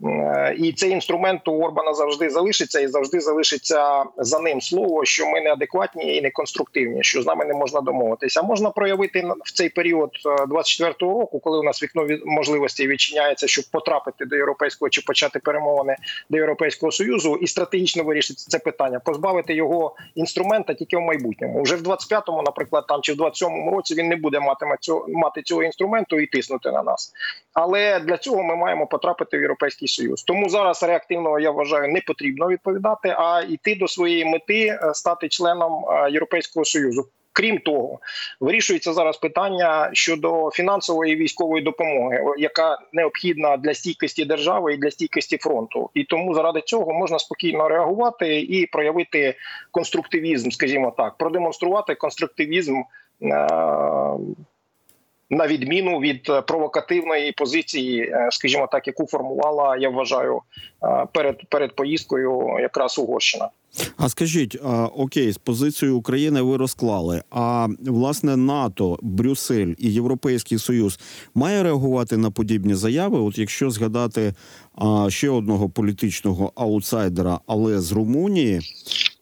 Е, 0.04 0.54
І 0.58 0.72
цей 0.72 0.90
інструмент 0.90 1.48
у 1.48 1.52
Орбана 1.52 1.94
завжди 1.94 2.30
залишиться, 2.30 2.80
і 2.80 2.88
завжди 2.88 3.20
залишиться 3.20 4.04
за 4.18 4.40
ним 4.40 4.60
слово, 4.60 5.04
що 5.04 5.26
ми 5.26 5.40
неадекватні 5.40 6.16
і 6.16 6.22
неконструктивні, 6.22 7.02
що 7.02 7.22
з 7.22 7.26
нами 7.26 7.44
не 7.44 7.54
можна 7.54 7.80
домовитися. 7.80 8.42
Можна 8.42 8.70
проявити 8.70 9.30
в 9.44 9.52
цей 9.52 9.68
період 9.68 10.10
24-го 10.48 11.20
року, 11.20 11.38
коли 11.38 11.58
у 11.58 11.62
нас 11.62 11.82
вікно 11.82 12.06
від 12.06 12.26
можливостей 12.26 12.88
відчиняється, 12.88 13.46
щоб 13.46 13.64
потрапити 13.70 14.24
до 14.24 14.36
європейського 14.36 14.88
чи 14.88 15.00
почати 15.00 15.38
перемовини 15.38 15.96
до 16.30 16.36
європейського 16.36 16.92
союзу, 16.92 17.36
і 17.36 17.46
стратегічно 17.46 18.04
вирішити 18.04 18.42
це 18.48 18.58
питання, 18.58 19.00
позбавити 19.00 19.54
його 19.54 19.96
інструмента 20.14 20.74
тільки 20.74 20.96
в 20.96 21.00
майбутньому. 21.00 21.62
Вже 21.62 21.76
в 21.76 21.82
25-му, 21.82 22.42
наприклад, 22.42 22.84
там 22.88 23.00
чи 23.02 23.12
в 23.12 23.16
27-му 23.16 23.70
році 23.70 23.94
він 23.94 24.08
не 24.08 24.16
буде 24.16 24.40
матиме 24.40 24.76
цього 24.80 25.06
мати 25.08 25.42
цього 25.42 25.62
інструменту 25.62 26.20
і 26.20 26.26
тиснути 26.26 26.70
на 26.70 26.82
нас. 26.82 27.12
Але 27.52 28.00
для 28.00 28.16
цього 28.16 28.42
ми 28.42 28.56
маємо 28.56 28.86
потрапити 28.86 29.38
в 29.38 29.40
європейський 29.40 29.73
союз. 29.82 30.22
Тому 30.22 30.48
зараз 30.48 30.82
реактивно 30.82 31.38
я 31.38 31.50
вважаю 31.50 31.92
не 31.92 32.00
потрібно 32.00 32.48
відповідати, 32.48 33.08
а 33.08 33.42
йти 33.48 33.74
до 33.74 33.88
своєї 33.88 34.24
мети 34.24 34.66
е, 34.66 34.94
стати 34.94 35.28
членом 35.28 35.72
е, 35.72 36.10
Європейського 36.10 36.64
союзу. 36.64 37.08
Крім 37.36 37.58
того, 37.58 37.98
вирішується 38.40 38.92
зараз 38.92 39.16
питання 39.16 39.90
щодо 39.92 40.50
фінансової 40.50 41.16
військової 41.16 41.64
допомоги, 41.64 42.24
яка 42.38 42.78
необхідна 42.92 43.56
для 43.56 43.74
стійкості 43.74 44.24
держави 44.24 44.74
і 44.74 44.76
для 44.76 44.90
стійкості 44.90 45.38
фронту. 45.38 45.90
І 45.94 46.04
тому 46.04 46.34
заради 46.34 46.60
цього 46.60 46.92
можна 46.92 47.18
спокійно 47.18 47.68
реагувати 47.68 48.40
і 48.40 48.66
проявити 48.66 49.34
конструктивізм, 49.70 50.50
скажімо 50.50 50.94
так, 50.96 51.16
продемонструвати 51.16 51.94
конструктивізм. 51.94 52.82
На 55.30 55.46
відміну 55.46 55.98
від 55.98 56.30
провокативної 56.46 57.32
позиції, 57.32 58.14
скажімо 58.30 58.68
так, 58.72 58.86
яку 58.86 59.06
формувала, 59.06 59.76
я 59.76 59.90
вважаю, 59.90 60.40
перед 61.12 61.48
перед 61.48 61.76
поїздкою 61.76 62.58
якраз 62.60 62.98
Угорщина. 62.98 63.48
А 63.96 64.08
скажіть, 64.08 64.58
окей, 64.96 65.32
з 65.32 65.38
позицією 65.38 65.98
України 65.98 66.42
ви 66.42 66.56
розклали. 66.56 67.22
А 67.30 67.68
власне 67.86 68.36
НАТО, 68.36 68.98
Брюссель 69.02 69.74
і 69.78 69.92
Європейський 69.92 70.58
Союз 70.58 71.00
має 71.34 71.62
реагувати 71.62 72.16
на 72.16 72.30
подібні 72.30 72.74
заяви? 72.74 73.18
От 73.18 73.38
якщо 73.38 73.70
згадати 73.70 74.34
ще 75.08 75.30
одного 75.30 75.68
політичного 75.68 76.52
аутсайдера, 76.54 77.40
але 77.46 77.80
з 77.80 77.92
Румунії. 77.92 78.60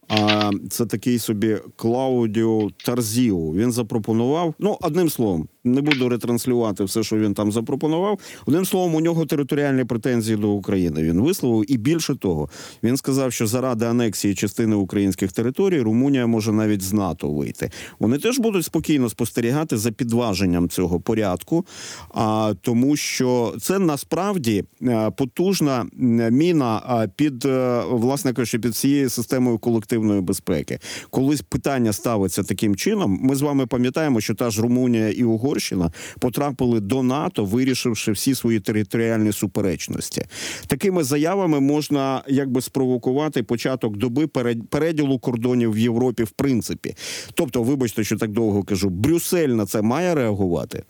А 0.08 0.50
це 0.70 0.86
такий 0.86 1.18
собі 1.18 1.58
Клаудіо 1.76 2.70
Тарзіу. 2.84 3.52
Він 3.52 3.72
запропонував. 3.72 4.54
Ну, 4.58 4.78
одним 4.80 5.10
словом, 5.10 5.48
не 5.64 5.80
буду 5.80 6.08
ретранслювати 6.08 6.84
все, 6.84 7.02
що 7.02 7.16
він 7.16 7.34
там 7.34 7.52
запропонував. 7.52 8.18
Одним 8.46 8.64
словом, 8.64 8.94
у 8.94 9.00
нього 9.00 9.26
територіальні 9.26 9.84
претензії 9.84 10.36
до 10.36 10.50
України. 10.50 11.02
Він 11.02 11.20
висловив, 11.20 11.72
і 11.72 11.76
більше 11.76 12.14
того, 12.14 12.48
він 12.82 12.96
сказав, 12.96 13.32
що 13.32 13.46
заради 13.46 13.84
анексії 13.84 14.34
частини 14.34 14.76
українських 14.76 15.32
територій 15.32 15.80
Румунія 15.80 16.26
може 16.26 16.52
навіть 16.52 16.82
з 16.82 16.92
НАТО 16.92 17.30
вийти. 17.30 17.70
Вони 17.98 18.18
теж 18.18 18.38
будуть 18.38 18.64
спокійно 18.64 19.08
спостерігати 19.08 19.76
за 19.76 19.92
підваженням 19.92 20.68
цього 20.68 21.00
порядку, 21.00 21.66
а 22.14 22.54
тому, 22.60 22.96
що 22.96 23.54
це 23.60 23.78
насправді 23.78 24.64
е, 24.82 25.10
потужна 25.10 25.86
міна 26.30 27.08
під 27.16 27.44
е, 27.44 27.82
власне 27.90 28.32
кажучи, 28.32 28.58
під 28.58 28.76
цією 28.76 29.10
системою 29.10 29.58
колективної 29.58 30.20
безпеки. 30.20 30.78
Коли 31.10 31.36
питання 31.48 31.92
ставиться 31.92 32.42
таким 32.42 32.76
чином, 32.76 33.18
ми 33.22 33.34
з 33.34 33.42
вами 33.42 33.66
пам'ятаємо, 33.66 34.20
що 34.20 34.34
та 34.34 34.50
ж 34.50 34.62
Румунія 34.62 35.10
і 35.10 35.24
Угорщина 35.24 35.51
Угорщина 35.52 35.90
потрапили 36.20 36.80
до 36.80 37.02
НАТО, 37.02 37.44
вирішивши 37.44 38.12
всі 38.12 38.34
свої 38.34 38.60
територіальні 38.60 39.32
суперечності. 39.32 40.24
Такими 40.66 41.04
заявами 41.04 41.60
можна 41.60 42.22
якби 42.26 42.60
спровокувати 42.60 43.42
початок 43.42 43.96
доби 43.96 44.26
переділу 44.70 45.18
кордонів 45.18 45.72
в 45.72 45.78
Європі, 45.78 46.24
в 46.24 46.30
принципі. 46.30 46.94
Тобто, 47.34 47.62
вибачте, 47.62 48.04
що 48.04 48.16
так 48.16 48.30
довго 48.30 48.62
кажу, 48.62 48.90
Брюссель 48.90 49.48
на 49.48 49.66
це 49.66 49.82
має 49.82 50.14
реагувати. 50.14 50.82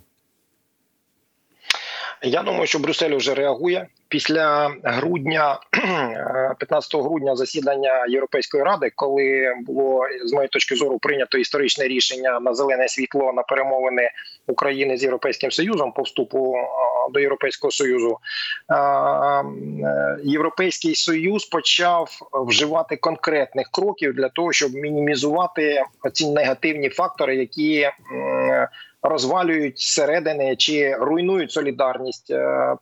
Я 2.23 2.43
думаю, 2.43 2.67
що 2.67 2.79
Брюссель 2.79 3.17
вже 3.17 3.35
реагує 3.35 3.87
після 4.13 4.77
грудня, 4.83 5.61
15 6.59 6.95
грудня, 6.95 7.37
засідання 7.37 8.07
Європейської 8.09 8.65
ради, 8.65 8.93
коли 8.95 9.55
було 9.67 10.05
з 10.25 10.33
моєї 10.33 10.49
точки 10.49 10.75
зору 10.75 10.99
прийнято 10.99 11.39
історичне 11.39 11.89
рішення 11.89 12.41
на 12.41 12.55
зелене 12.55 12.89
світло 12.89 13.33
на 13.33 13.43
перемовини 13.43 14.11
України 14.47 14.97
з 14.97 15.03
європейським 15.03 15.51
союзом 15.51 15.93
по 15.93 16.03
вступу 16.03 16.57
до 17.13 17.21
Європейського 17.21 17.71
союзу. 17.71 18.19
Європейський 20.25 20.95
союз 20.95 21.45
почав 21.45 22.11
вживати 22.33 22.97
конкретних 22.97 23.69
кроків 23.73 24.15
для 24.15 24.29
того, 24.29 24.53
щоб 24.53 24.75
мінімізувати 24.75 25.83
ці 26.13 26.31
негативні 26.31 26.89
фактори, 26.89 27.37
які 27.37 27.89
розвалюють 29.03 29.81
зсередини 29.81 30.57
чи 30.57 30.97
руйнують 31.01 31.53
солідарність 31.53 32.31
е, 32.31 32.77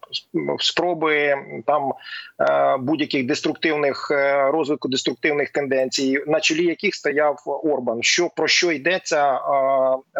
спроби 0.59 1.35
там 1.67 1.93
е, 2.41 2.77
будь-яких 2.77 3.27
деструктивних 3.27 4.09
е, 4.11 4.51
розвитку 4.51 4.89
деструктивних 4.89 5.51
тенденцій, 5.51 6.25
на 6.27 6.41
чолі 6.41 6.65
яких 6.65 6.95
стояв 6.95 7.37
Орбан. 7.47 8.03
Що 8.03 8.29
про 8.37 8.49
що 8.49 8.73
йдеться 8.73 9.41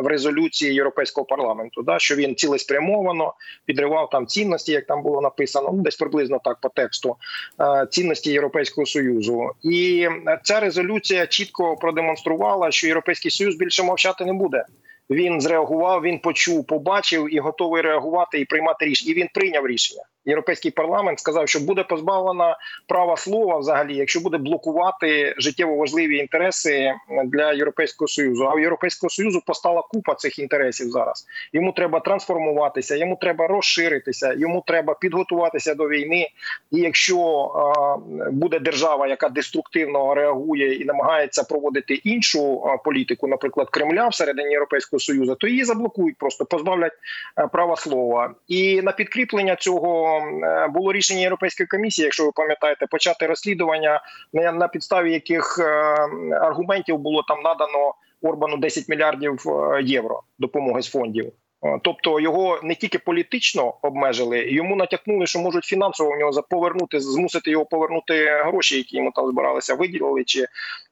в 0.03 0.07
резолюції 0.07 0.75
Європейського 0.75 1.25
парламенту? 1.25 1.83
Да, 1.83 1.99
що 1.99 2.15
він 2.15 2.35
цілеспрямовано 2.35 3.35
підривав 3.65 4.11
там 4.11 4.27
цінності, 4.27 4.73
як 4.73 4.87
там 4.87 5.03
було 5.03 5.21
написано, 5.21 5.71
ну 5.73 5.83
десь 5.83 5.97
приблизно 5.97 6.41
так 6.45 6.59
по 6.61 6.69
тексту 6.69 7.17
цінності 7.91 8.33
Європейського 8.33 8.87
союзу, 8.87 9.51
і 9.63 10.09
ця 10.43 10.61
резолюція 10.61 11.27
чітко 11.27 11.77
продемонструвала, 11.77 12.71
що 12.71 12.87
європейський 12.87 13.31
союз 13.31 13.57
більше 13.57 13.83
мовчати 13.83 14.25
не 14.25 14.33
буде. 14.33 14.65
Він 15.11 15.41
зреагував, 15.41 16.03
він 16.03 16.19
почув, 16.19 16.67
побачив 16.67 17.35
і 17.35 17.39
готовий 17.39 17.83
реагувати 17.83 18.41
і 18.41 18.45
приймати 18.45 18.85
рішення. 18.85 19.13
І 19.13 19.15
він 19.15 19.29
прийняв 19.35 19.67
рішення. 19.67 20.03
Європейський 20.25 20.71
парламент 20.71 21.19
сказав, 21.19 21.49
що 21.49 21.61
буде 21.61 21.83
позбавлена 21.83 22.57
права 22.89 23.17
слова, 23.17 23.59
взагалі, 23.59 23.97
якщо 23.97 24.21
буде 24.21 24.39
блокувати 24.39 25.35
життєво 25.39 25.77
важливі 25.77 26.17
інтереси 26.17 26.95
для 27.25 27.53
європейського 27.53 28.09
союзу. 28.09 28.45
А 28.45 28.55
у 28.55 28.59
європейського 28.59 29.11
союзу 29.11 29.43
постала 29.47 29.83
купа 29.83 30.15
цих 30.15 30.39
інтересів 30.39 30.91
зараз. 30.91 31.27
Йому 31.53 31.73
треба 31.73 32.01
трансформуватися, 32.01 32.97
йому 32.97 33.19
треба 33.21 33.47
розширитися, 33.47 34.33
йому 34.33 34.65
треба 34.67 34.95
підготуватися 34.95 35.75
до 35.75 35.89
війни. 35.89 36.29
І 36.73 36.79
якщо 36.79 37.51
буде 38.33 38.59
держава, 38.59 39.07
яка 39.07 39.29
деструктивно 39.29 40.15
реагує 40.15 40.75
і 40.75 40.85
намагається 40.85 41.45
проводити 41.45 41.95
іншу 41.95 42.63
політику, 42.85 43.29
наприклад, 43.29 43.71
Кремля 43.71 44.09
всередині 44.09 44.51
Європейського 44.51 45.01
союзу, 45.01 45.35
то 45.35 45.49
її 45.49 45.65
заблокують, 45.65 46.17
просто 46.17 46.45
позбавлять 46.45 46.93
права 47.53 47.77
слова. 47.77 48.35
І 48.49 48.83
на 48.83 48.93
підкріплення 48.93 49.57
цього. 49.57 50.10
Е, 50.19 50.69
було 50.69 50.93
рішення 50.93 51.21
Європейської 51.21 51.67
комісії, 51.67 52.05
якщо 52.05 52.25
ви 52.25 52.33
пам'ятаєте, 52.35 52.87
почати 52.87 53.27
розслідування 53.27 54.03
на 54.33 54.69
підставі 54.69 55.13
яких 55.13 55.59
е, 55.59 55.65
аргументів 56.41 56.99
було 56.99 57.23
там 57.29 57.43
надано 57.43 57.95
Орбану 58.23 58.57
10 58.57 58.89
мільярдів 58.89 59.45
е, 59.49 59.83
євро 59.83 60.23
допомоги 60.39 60.83
з 60.83 60.91
фондів. 60.91 61.33
Тобто 61.83 62.21
його 62.21 62.61
не 62.63 62.75
тільки 62.75 62.99
політично 62.99 63.75
обмежили, 63.83 64.51
йому 64.51 64.77
натякнули, 64.77 65.27
що 65.27 65.39
можуть 65.39 65.65
фінансово 65.65 66.11
в 66.15 66.19
нього 66.19 66.43
повернути, 66.51 67.01
змусити 67.01 67.51
його 67.51 67.65
повернути 67.65 68.43
гроші, 68.47 68.77
які 68.77 68.97
йому 68.97 69.13
там 69.15 69.29
збиралися, 69.29 69.75
виділили 69.75 70.25
чи 70.25 70.47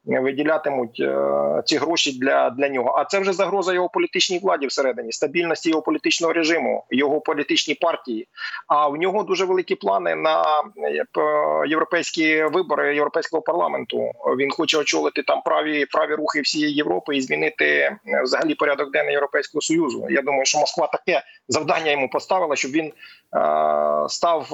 виділятимуть 0.08 1.00
е, 1.00 1.62
ці 1.64 1.76
гроші 1.76 2.18
для 2.18 2.50
для 2.50 2.68
нього. 2.68 2.94
А 2.98 3.04
це 3.04 3.18
вже 3.18 3.32
загроза 3.32 3.72
його 3.74 3.88
політичній 3.88 4.38
владі 4.38 4.66
всередині, 4.66 5.12
стабільності 5.12 5.70
його 5.70 5.82
політичного 5.82 6.32
режиму, 6.32 6.84
його 6.90 7.20
політичній 7.20 7.74
партії. 7.74 8.28
А 8.66 8.88
в 8.88 8.96
нього 8.96 9.22
дуже 9.22 9.44
великі 9.44 9.74
плани 9.74 10.14
на 10.14 10.42
е, 10.76 11.68
європейські 11.68 12.42
вибори 12.42 12.94
європейського 12.94 13.42
парламенту. 13.42 14.12
Він 14.38 14.50
хоче 14.50 14.78
очолити 14.78 15.22
там 15.22 15.42
праві 15.44 15.86
праві 15.86 16.14
рухи 16.14 16.40
всієї 16.40 16.74
Європи 16.74 17.16
і 17.16 17.20
змінити 17.20 17.66
е, 17.66 17.98
взагалі 18.22 18.54
порядок 18.54 18.92
денний 18.92 19.12
європейського 19.12 19.62
союзу. 19.62 20.06
Я 20.10 20.22
думаю, 20.22 20.44
що 20.44 20.58
Москва 20.58 20.86
таке 20.86 21.22
завдання 21.48 21.90
йому 21.90 22.08
поставила, 22.08 22.56
щоб 22.56 22.70
він 22.70 22.92
став 24.08 24.48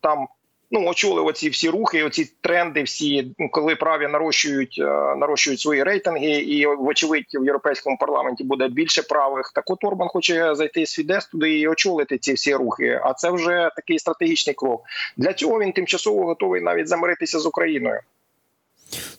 там 0.00 0.26
ну 0.70 0.86
очолив 0.88 1.26
оці 1.26 1.48
всі 1.48 1.70
рухи, 1.70 2.02
оці 2.02 2.32
тренди, 2.40 2.82
всі 2.82 3.34
ну, 3.38 3.48
коли 3.50 3.76
праві 3.76 4.08
нарощують 4.08 4.76
е, 4.78 5.16
нарощують 5.16 5.60
свої 5.60 5.82
рейтинги, 5.82 6.30
і 6.30 6.66
вочевидь 6.66 7.24
в 7.34 7.44
європейському 7.44 7.96
парламенті 8.00 8.44
буде 8.44 8.68
більше 8.68 9.02
правих. 9.02 9.52
Так 9.54 9.70
от 9.70 9.84
Орбан 9.84 10.08
хоче 10.08 10.54
зайти 10.54 10.86
з 10.86 10.94
Фідес 10.94 11.26
туди 11.26 11.58
і 11.58 11.68
очолити 11.68 12.18
ці 12.18 12.32
всі 12.32 12.54
рухи. 12.54 13.00
А 13.04 13.14
це 13.14 13.30
вже 13.30 13.70
такий 13.76 13.98
стратегічний 13.98 14.54
крок. 14.54 14.82
Для 15.16 15.32
цього 15.32 15.60
він 15.60 15.72
тимчасово 15.72 16.26
готовий 16.26 16.60
навіть 16.60 16.88
замиритися 16.88 17.38
з 17.38 17.46
Україною. 17.46 18.00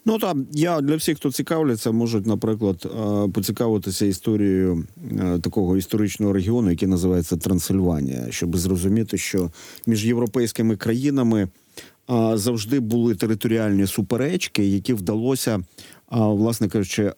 Ну 0.05 0.20
там 0.20 0.48
я 0.51 0.81
для 0.81 0.96
всіх, 0.96 1.17
хто 1.17 1.31
цікавляться, 1.31 1.91
можуть, 1.91 2.25
наприклад, 2.25 2.86
е, 2.86 3.27
поцікавитися 3.31 4.05
історією 4.05 4.88
е, 5.20 5.39
такого 5.39 5.77
історичного 5.77 6.34
регіону, 6.34 6.70
який 6.70 6.88
називається 6.88 7.38
Трансильванія, 7.38 8.27
щоб 8.29 8.58
зрозуміти, 8.58 9.17
що 9.17 9.51
між 9.88 10.05
європейськими 10.05 10.75
країнами 10.75 11.48
завжди 12.34 12.79
були 12.79 13.15
територіальні 13.15 13.88
суперечки, 13.88 14.67
які 14.67 14.93
вдалося. 14.93 15.60
Власне 16.12 16.67
кажучи, 16.67 17.13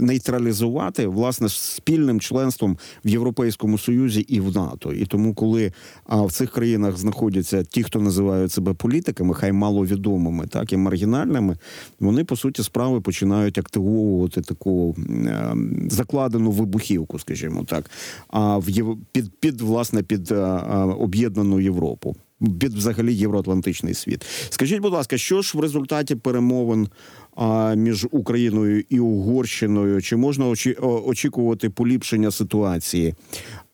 нейтралізувати 0.00 1.06
власне 1.06 1.48
спільним 1.48 2.20
членством 2.20 2.78
в 3.04 3.08
Європейському 3.08 3.78
Союзі 3.78 4.20
і 4.20 4.40
в 4.40 4.56
НАТО. 4.56 4.92
І 4.92 5.06
тому, 5.06 5.34
коли 5.34 5.72
в 6.08 6.32
цих 6.32 6.50
країнах 6.50 6.96
знаходяться 6.96 7.64
ті, 7.64 7.82
хто 7.82 8.00
називають 8.00 8.52
себе 8.52 8.74
політиками, 8.74 9.34
хай 9.34 9.52
маловідомими, 9.52 10.46
так 10.46 10.72
і 10.72 10.76
маргінальними, 10.76 11.56
вони 12.00 12.24
по 12.24 12.36
суті 12.36 12.62
справи 12.62 13.00
починають 13.00 13.58
активовувати 13.58 14.40
таку 14.40 14.96
е, 15.26 15.54
закладену 15.90 16.50
вибухівку, 16.50 17.18
скажімо 17.18 17.64
так, 17.64 17.90
а 18.28 18.58
в 18.58 18.66
під, 19.12 19.30
під 19.40 19.60
власне 19.60 20.02
під 20.02 20.32
е, 20.32 20.34
е, 20.34 20.76
об'єднану 20.76 21.60
Європу. 21.60 22.16
Під 22.40 22.74
взагалі 22.74 23.14
євроатлантичний 23.14 23.94
світ. 23.94 24.26
Скажіть, 24.50 24.80
будь 24.80 24.92
ласка, 24.92 25.18
що 25.18 25.42
ж 25.42 25.58
в 25.58 25.60
результаті 25.60 26.14
перемовин 26.14 26.88
а, 27.36 27.74
між 27.74 28.06
Україною 28.10 28.84
і 28.88 29.00
Угорщиною? 29.00 30.02
Чи 30.02 30.16
можна 30.16 30.46
очі, 30.46 30.72
очікувати 30.80 31.70
поліпшення 31.70 32.30
ситуації 32.30 33.14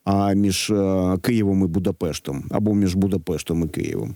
а, 0.03 0.33
між 0.33 0.71
а, 0.71 1.17
Києвом 1.21 1.63
і 1.63 1.67
Будапештом 1.67 2.43
або 2.49 2.73
між 2.73 2.95
Будапештом 2.95 3.63
і 3.63 3.67
Києвом? 3.67 4.15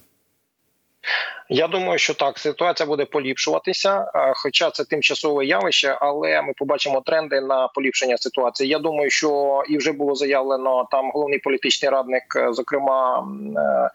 Я 1.53 1.67
думаю, 1.67 1.99
що 1.99 2.13
так 2.13 2.39
ситуація 2.39 2.87
буде 2.87 3.05
поліпшуватися, 3.05 4.11
е, 4.15 4.33
хоча 4.35 4.71
це 4.71 4.85
тимчасове 4.85 5.45
явище, 5.45 5.97
але 6.01 6.41
ми 6.41 6.53
побачимо 6.57 7.01
тренди 7.05 7.41
на 7.41 7.67
поліпшення 7.67 8.17
ситуації. 8.17 8.69
Я 8.69 8.79
думаю, 8.79 9.09
що 9.09 9.63
і 9.69 9.77
вже 9.77 9.91
було 9.91 10.15
заявлено 10.15 10.87
там 10.91 11.11
головний 11.13 11.39
політичний 11.39 11.91
радник, 11.91 12.23
е, 12.35 12.53
зокрема 12.53 13.27
е, 13.57 13.89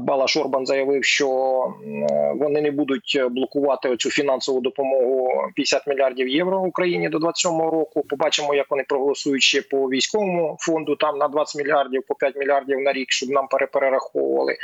Балаш 0.00 0.36
Орбан 0.36 0.66
заявив, 0.66 1.04
що 1.04 1.28
вони 2.34 2.60
не 2.60 2.70
будуть 2.70 3.22
блокувати 3.30 3.96
цю 3.96 4.10
фінансову 4.10 4.60
допомогу 4.60 5.30
50 5.54 5.86
мільярдів 5.86 6.28
євро 6.28 6.60
Україні 6.60 7.08
до 7.08 7.18
27 7.18 7.60
року. 7.60 8.02
Побачимо, 8.08 8.54
як 8.54 8.66
вони 8.70 8.84
проголосують 8.88 9.42
ще 9.42 9.62
по 9.62 9.76
військовому 9.76 10.56
фонду. 10.60 10.96
Там 10.96 11.18
на 11.18 11.28
20 11.28 11.64
мільярдів, 11.64 12.02
по 12.08 12.14
5 12.14 12.36
мільярдів 12.36 12.80
на 12.80 12.92
рік, 12.92 13.10
щоб 13.10 13.28
нам 13.28 13.48
переперераховували. 13.48 14.56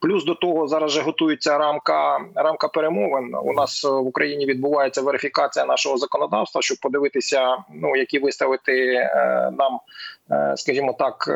Плюс 0.00 0.24
до 0.24 0.34
того 0.34 0.68
зараз 0.68 0.92
же 0.92 1.00
готується 1.00 1.55
рамка 1.58 2.20
рамка 2.34 2.68
перемовин. 2.68 3.34
У 3.34 3.52
нас 3.52 3.84
е, 3.84 3.88
в 3.88 4.06
Україні 4.06 4.46
відбувається 4.46 5.02
верифікація 5.02 5.66
нашого 5.66 5.96
законодавства, 5.96 6.62
щоб 6.62 6.78
подивитися, 6.78 7.56
ну 7.74 7.96
які 7.96 8.18
виставити 8.18 8.72
е, 8.94 9.50
нам, 9.58 9.80
е, 10.30 10.56
скажімо 10.56 10.96
так. 10.98 11.30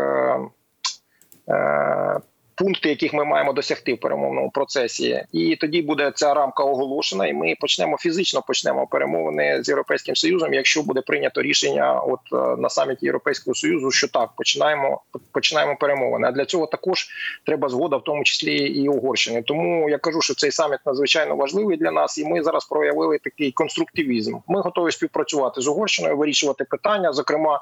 Пункти, 2.60 2.88
яких 2.88 3.12
ми 3.14 3.24
маємо 3.24 3.52
досягти 3.52 3.94
в 3.94 4.00
перемовному 4.00 4.50
процесі, 4.50 5.24
і 5.32 5.56
тоді 5.56 5.82
буде 5.82 6.12
ця 6.14 6.34
рамка 6.34 6.64
оголошена, 6.64 7.26
і 7.26 7.32
ми 7.32 7.54
почнемо 7.60 7.96
фізично 7.98 8.42
почнемо 8.42 8.86
перемовини 8.86 9.64
з 9.64 9.68
європейським 9.68 10.16
союзом, 10.16 10.54
якщо 10.54 10.82
буде 10.82 11.00
прийнято 11.00 11.42
рішення, 11.42 12.00
от 12.00 12.20
е, 12.32 12.60
на 12.60 12.68
саміті 12.68 13.06
Європейського 13.06 13.54
союзу, 13.54 13.90
що 13.90 14.08
так 14.08 14.30
починаємо 14.36 15.02
починаємо 15.32 15.76
перемовини. 15.76 16.28
А 16.28 16.32
для 16.32 16.44
цього 16.44 16.66
також 16.66 17.08
треба 17.46 17.68
згода, 17.68 17.96
в 17.96 18.04
тому 18.04 18.24
числі 18.24 18.56
і 18.56 18.88
Угорщини. 18.88 19.42
Тому 19.42 19.90
я 19.90 19.98
кажу, 19.98 20.20
що 20.20 20.34
цей 20.34 20.50
саміт 20.50 20.78
надзвичайно 20.86 21.36
важливий 21.36 21.76
для 21.76 21.90
нас, 21.90 22.18
і 22.18 22.24
ми 22.24 22.42
зараз 22.42 22.64
проявили 22.64 23.18
такий 23.18 23.52
конструктивізм. 23.52 24.36
Ми 24.48 24.60
готові 24.60 24.92
співпрацювати 24.92 25.60
з 25.60 25.68
Угорщиною, 25.68 26.16
вирішувати 26.16 26.64
питання. 26.64 27.12
Зокрема, 27.12 27.60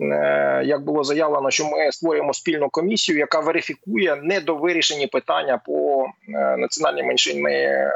е, 0.00 0.62
як 0.64 0.84
було 0.84 1.04
заявлено, 1.04 1.50
що 1.50 1.64
ми 1.64 1.92
створюємо 1.92 2.34
спільну 2.34 2.68
комісію, 2.68 3.18
яка 3.18 3.40
верифікує 3.40 4.16
недовирішені 4.38 5.06
питання 5.06 5.60
по 5.66 6.06
е, 6.28 6.56
національній 6.56 7.02
меншині 7.02 7.50
е, 7.50 7.92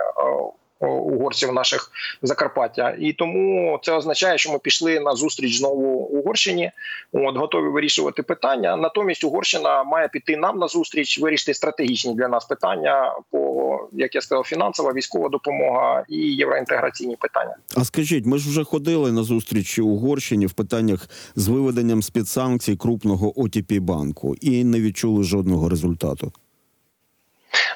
угорців 0.86 1.52
наших 1.52 1.90
Закарпаття. 2.22 2.96
І 2.98 3.12
тому 3.12 3.78
це 3.82 3.92
означає, 3.92 4.38
що 4.38 4.52
ми 4.52 4.58
пішли 4.58 5.00
на 5.00 5.12
зустріч 5.12 5.58
знову 5.58 5.88
Угорщині. 5.88 6.70
От 7.12 7.36
готові 7.36 7.68
вирішувати 7.68 8.22
питання. 8.22 8.76
Натомість 8.76 9.24
Угорщина 9.24 9.84
має 9.84 10.08
піти 10.08 10.36
нам 10.36 10.58
на 10.58 10.68
зустріч, 10.68 11.20
вирішити 11.20 11.54
стратегічні 11.54 12.14
для 12.14 12.28
нас 12.28 12.44
питання 12.44 13.14
по 13.30 13.52
як 13.92 14.14
я 14.14 14.20
сказав, 14.20 14.44
фінансова 14.44 14.92
військова 14.92 15.28
допомога 15.28 16.04
і 16.08 16.16
євроінтеграційні 16.16 17.16
питання. 17.16 17.56
А 17.76 17.84
скажіть, 17.84 18.26
ми 18.26 18.38
ж 18.38 18.48
вже 18.48 18.64
ходили 18.64 19.12
на 19.12 19.22
зустріч 19.22 19.78
Угорщині 19.78 20.46
в 20.46 20.52
питаннях 20.52 21.08
з 21.36 21.48
виведенням 21.48 22.02
спецсанкцій 22.02 22.76
крупного 22.76 23.32
OTP 23.32 23.80
банку 23.80 24.34
і 24.40 24.64
не 24.64 24.80
відчули 24.80 25.24
жодного 25.24 25.68
результату. 25.68 26.32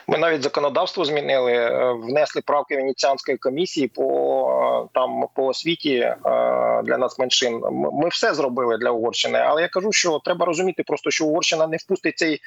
Ми 0.08 0.18
навіть 0.18 0.42
законодавство 0.42 1.04
змінили, 1.04 1.52
е, 1.52 1.92
внесли 1.92 2.42
правки 2.42 2.76
Венеціанської 2.76 3.38
комісії 3.38 3.88
по 3.88 4.84
е, 4.84 4.88
там 4.94 5.24
по 5.34 5.46
освіті 5.46 5.94
е, 5.94 6.16
для 6.84 6.98
нас 6.98 7.18
меншин. 7.18 7.62
Ми 7.92 8.08
все 8.08 8.34
зробили 8.34 8.78
для 8.78 8.90
Угорщини, 8.90 9.38
але 9.38 9.62
я 9.62 9.68
кажу, 9.68 9.92
що 9.92 10.20
треба 10.24 10.46
розуміти, 10.46 10.82
просто 10.86 11.10
що 11.10 11.26
Угорщина 11.26 11.66
не 11.66 11.76
впустить 11.76 12.18
цей 12.18 12.40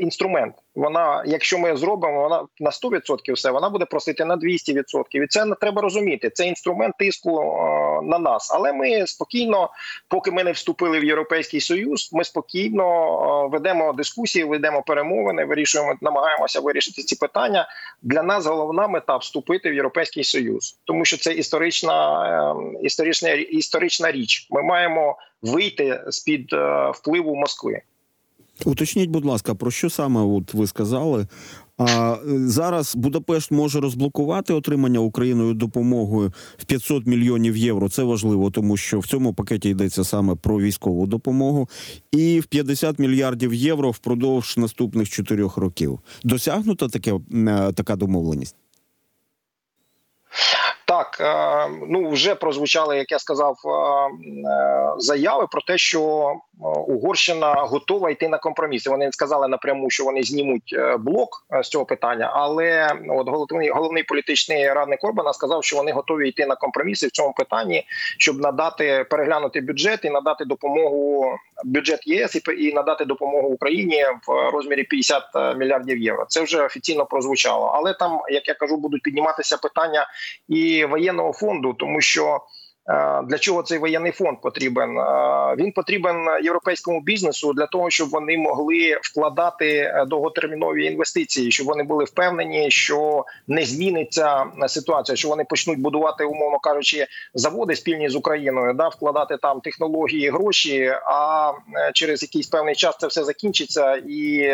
інструмент. 0.00 0.54
Вона, 0.74 1.22
якщо 1.26 1.58
ми 1.58 1.76
зробимо, 1.76 2.22
вона 2.22 2.44
на 2.60 2.70
100% 2.70 3.32
все, 3.32 3.50
вона 3.50 3.70
буде 3.70 3.84
просити 3.84 4.24
на 4.24 4.36
200%. 4.36 5.24
І 5.24 5.26
це 5.26 5.46
треба 5.60 5.82
розуміти. 5.82 6.30
Це 6.30 6.46
інструмент 6.46 6.94
тиску 6.98 7.30
на 8.02 8.18
нас. 8.18 8.50
Але 8.54 8.72
ми 8.72 9.06
спокійно, 9.06 9.70
поки 10.08 10.30
ми 10.30 10.44
не 10.44 10.52
вступили 10.52 11.00
в 11.00 11.04
Європейський 11.04 11.60
Союз, 11.60 12.10
ми 12.12 12.24
спокійно 12.24 13.48
ведемо 13.48 13.92
дискусії, 13.92 14.44
ведемо 14.44 14.82
перемовини, 14.82 15.44
вирішуємо, 15.44 15.94
намагаємося 16.00 16.60
вирішити 16.60 16.97
ці 17.02 17.16
питання. 17.16 17.68
Для 18.02 18.22
нас 18.22 18.46
головна 18.46 18.88
мета 18.88 19.16
вступити 19.16 19.70
в 19.70 19.74
Європейський 19.74 20.24
Союз, 20.24 20.78
тому 20.84 21.04
що 21.04 21.16
це 21.16 21.32
історична, 21.32 22.24
е, 22.52 22.86
історична, 22.86 23.30
історична 23.30 24.12
річ. 24.12 24.46
Ми 24.50 24.62
маємо 24.62 25.16
вийти 25.42 26.00
з 26.06 26.20
під 26.20 26.52
е, 26.52 26.90
впливу 26.94 27.36
Москви. 27.36 27.82
Уточніть, 28.64 29.10
будь 29.10 29.24
ласка, 29.24 29.54
про 29.54 29.70
що 29.70 29.90
саме 29.90 30.20
от 30.20 30.54
ви 30.54 30.66
сказали? 30.66 31.26
А 31.78 32.12
е, 32.12 32.48
зараз 32.48 32.96
Будапешт 32.96 33.50
може 33.50 33.80
розблокувати 33.80 34.52
отримання 34.52 35.00
Україною 35.00 35.54
допомогою 35.54 36.32
в 36.58 36.64
500 36.64 37.06
мільйонів 37.06 37.56
євро. 37.56 37.88
Це 37.88 38.02
важливо, 38.02 38.50
тому 38.50 38.76
що 38.76 39.00
в 39.00 39.06
цьому 39.06 39.34
пакеті 39.34 39.68
йдеться 39.68 40.04
саме 40.04 40.34
про 40.34 40.60
військову 40.60 41.06
допомогу, 41.06 41.68
і 42.12 42.40
в 42.40 42.46
50 42.46 42.98
мільярдів 42.98 43.54
євро 43.54 43.90
впродовж 43.90 44.56
наступних 44.56 45.08
чотирьох 45.08 45.56
років. 45.56 46.00
Досягнута 46.24 46.88
таке 46.88 47.14
е, 47.14 47.72
така 47.72 47.96
домовленість. 47.96 48.56
Так, 50.88 51.18
е, 51.20 51.68
ну 51.88 52.10
вже 52.10 52.34
прозвучали, 52.34 52.98
як 52.98 53.12
я 53.12 53.18
сказав, 53.18 53.56
е, 53.64 53.70
е, 53.70 54.94
заяви 54.98 55.46
про 55.50 55.60
те, 55.60 55.78
що 55.78 56.34
Угорщина 56.86 57.54
готова 57.54 58.10
йти 58.10 58.28
на 58.28 58.38
компроміси. 58.38 58.90
Вони 58.90 59.12
сказали 59.12 59.48
напряму, 59.48 59.90
що 59.90 60.04
вони 60.04 60.22
знімуть 60.22 60.76
блок 60.98 61.46
з 61.62 61.68
цього 61.68 61.84
питання, 61.84 62.30
але 62.34 62.98
от 63.08 63.28
головний 63.28 63.70
головний 63.70 64.02
політичний 64.02 64.72
радник 64.72 65.04
Орбана 65.04 65.32
сказав, 65.32 65.64
що 65.64 65.76
вони 65.76 65.92
готові 65.92 66.28
йти 66.28 66.46
на 66.46 66.56
компроміси 66.56 67.06
в 67.06 67.10
цьому 67.10 67.32
питанні, 67.32 67.84
щоб 68.18 68.40
надати 68.40 69.06
переглянути 69.10 69.60
бюджет 69.60 70.04
і 70.04 70.10
надати 70.10 70.44
допомогу 70.44 71.26
бюджет 71.64 72.06
ЄС 72.06 72.36
і 72.58 72.72
надати 72.72 73.04
допомогу 73.04 73.48
Україні 73.48 74.04
в 74.26 74.50
розмірі 74.50 74.84
50 74.84 75.22
мільярдів 75.56 75.98
євро. 75.98 76.26
Це 76.28 76.42
вже 76.42 76.62
офіційно 76.62 77.06
прозвучало, 77.06 77.72
але 77.74 77.94
там, 77.94 78.20
як 78.30 78.48
я 78.48 78.54
кажу, 78.54 78.76
будуть 78.76 79.02
підніматися 79.02 79.56
питання 79.56 80.08
і 80.48 80.77
воєнного 80.86 81.32
фонду, 81.32 81.74
тому 81.74 82.00
що 82.00 82.40
Для 83.24 83.38
чого 83.38 83.62
цей 83.62 83.78
воєнний 83.78 84.12
фонд 84.12 84.38
потрібен? 84.42 84.98
Е, 84.98 85.54
Він 85.58 85.72
потрібен 85.72 86.16
європейському 86.42 87.00
бізнесу 87.00 87.52
для 87.52 87.66
того, 87.66 87.90
щоб 87.90 88.08
вони 88.08 88.38
могли 88.38 88.98
вкладати 89.02 89.66
е, 89.76 90.04
довготермінові 90.06 90.84
інвестиції, 90.84 91.50
щоб 91.52 91.66
вони 91.66 91.82
були 91.82 92.04
впевнені, 92.04 92.70
що 92.70 93.24
не 93.48 93.64
зміниться 93.64 94.44
ситуація, 94.68 95.16
що 95.16 95.28
вони 95.28 95.44
почнуть 95.44 95.78
будувати, 95.78 96.24
умовно 96.24 96.58
кажучи, 96.58 97.06
заводи 97.34 97.76
спільні 97.76 98.08
з 98.08 98.16
Україною, 98.16 98.74
да 98.74 98.88
вкладати 98.88 99.36
там 99.42 99.60
технології, 99.60 100.30
гроші. 100.30 100.92
А 101.04 101.52
е, 101.76 101.90
через 101.94 102.22
якийсь 102.22 102.46
певний 102.46 102.74
час 102.74 102.96
це 102.98 103.06
все 103.06 103.24
закінчиться, 103.24 104.02
і 104.08 104.52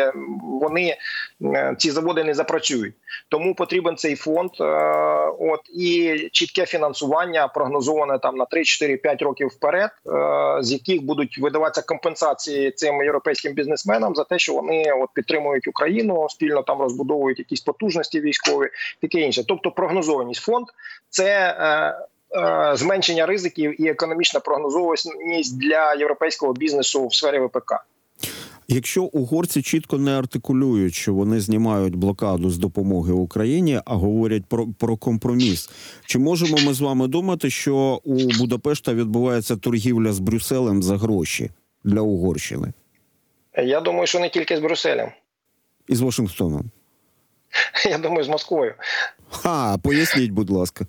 вони 0.61 0.97
е, 1.41 1.75
ці 1.77 1.91
заводи 1.91 2.23
не 2.23 2.33
запрацюють. 2.33 2.95
Тому 3.29 3.55
потрібен 3.55 3.97
цей 3.97 4.15
фонд. 4.15 4.51
е, 4.61 4.65
От 5.39 5.61
і 5.75 6.17
чітке 6.31 6.65
фінансування 6.65 7.47
прогнозоване 7.47 8.19
там 8.25 8.35
на 8.35 8.45
3, 8.45 8.63
4, 8.63 8.97
5 8.97 9.21
років 9.21 9.47
вперед, 9.47 9.89
е, 10.07 10.63
з 10.63 10.71
яких 10.71 11.03
будуть 11.03 11.37
видаватися 11.37 11.87
компенсації 11.87 12.71
цим 12.71 13.03
європейським 13.03 13.53
бізнесменам 13.53 14.15
за 14.15 14.23
те, 14.23 14.39
що 14.39 14.53
вони 14.53 14.83
от 15.01 15.09
підтримують 15.13 15.67
Україну, 15.67 16.27
спільно 16.29 16.63
там 16.63 16.81
розбудовують 16.81 17.39
якісь 17.39 17.61
потужності 17.61 18.21
військові, 18.21 18.69
таке 19.01 19.19
інше. 19.19 19.43
Тобто, 19.47 19.71
прогнозованість 19.71 20.41
фонд 20.41 20.67
це. 21.09 21.57
е, 21.59 22.05
е, 22.35 22.75
Зменшення 22.75 23.25
ризиків 23.25 23.81
і 23.81 23.87
економічна 23.89 24.39
прогнозованість 24.39 25.59
для 25.59 25.93
європейського 25.93 26.53
бізнесу 26.53 27.07
в 27.07 27.15
сфері 27.15 27.39
ВПК. 27.39 27.73
Якщо 28.67 29.03
угорці 29.03 29.61
чітко 29.61 29.97
не 29.97 30.17
артикулюють, 30.19 30.93
що 30.93 31.13
вони 31.13 31.39
знімають 31.39 31.95
блокаду 31.95 32.49
з 32.49 32.57
допомоги 32.57 33.13
Україні, 33.13 33.81
а 33.85 33.95
говорять 33.95 34.45
про, 34.45 34.67
про 34.67 34.97
компроміс, 34.97 35.69
чи 36.05 36.19
можемо 36.19 36.57
ми 36.65 36.73
з 36.73 36.81
вами 36.81 37.07
думати, 37.07 37.49
що 37.49 38.01
у 38.03 38.13
Будапешта 38.15 38.93
відбувається 38.93 39.55
торгівля 39.55 40.13
з 40.13 40.19
Брюсселем 40.19 40.83
за 40.83 40.97
гроші 40.97 41.51
для 41.83 42.01
Угорщини 42.01 42.73
Я 43.57 43.81
думаю, 43.81 44.07
що 44.07 44.19
не 44.19 44.29
тільки 44.29 44.57
з 44.57 44.59
Брюсселем. 44.59 45.09
і 45.87 45.95
з 45.95 46.01
Вашингтоном? 46.01 46.71
Я 47.89 47.97
думаю, 47.97 48.23
з 48.23 48.27
Москвою. 48.29 48.73
Ха, 49.29 49.77
поясніть, 49.77 50.31
будь 50.31 50.49
ласка. 50.49 50.87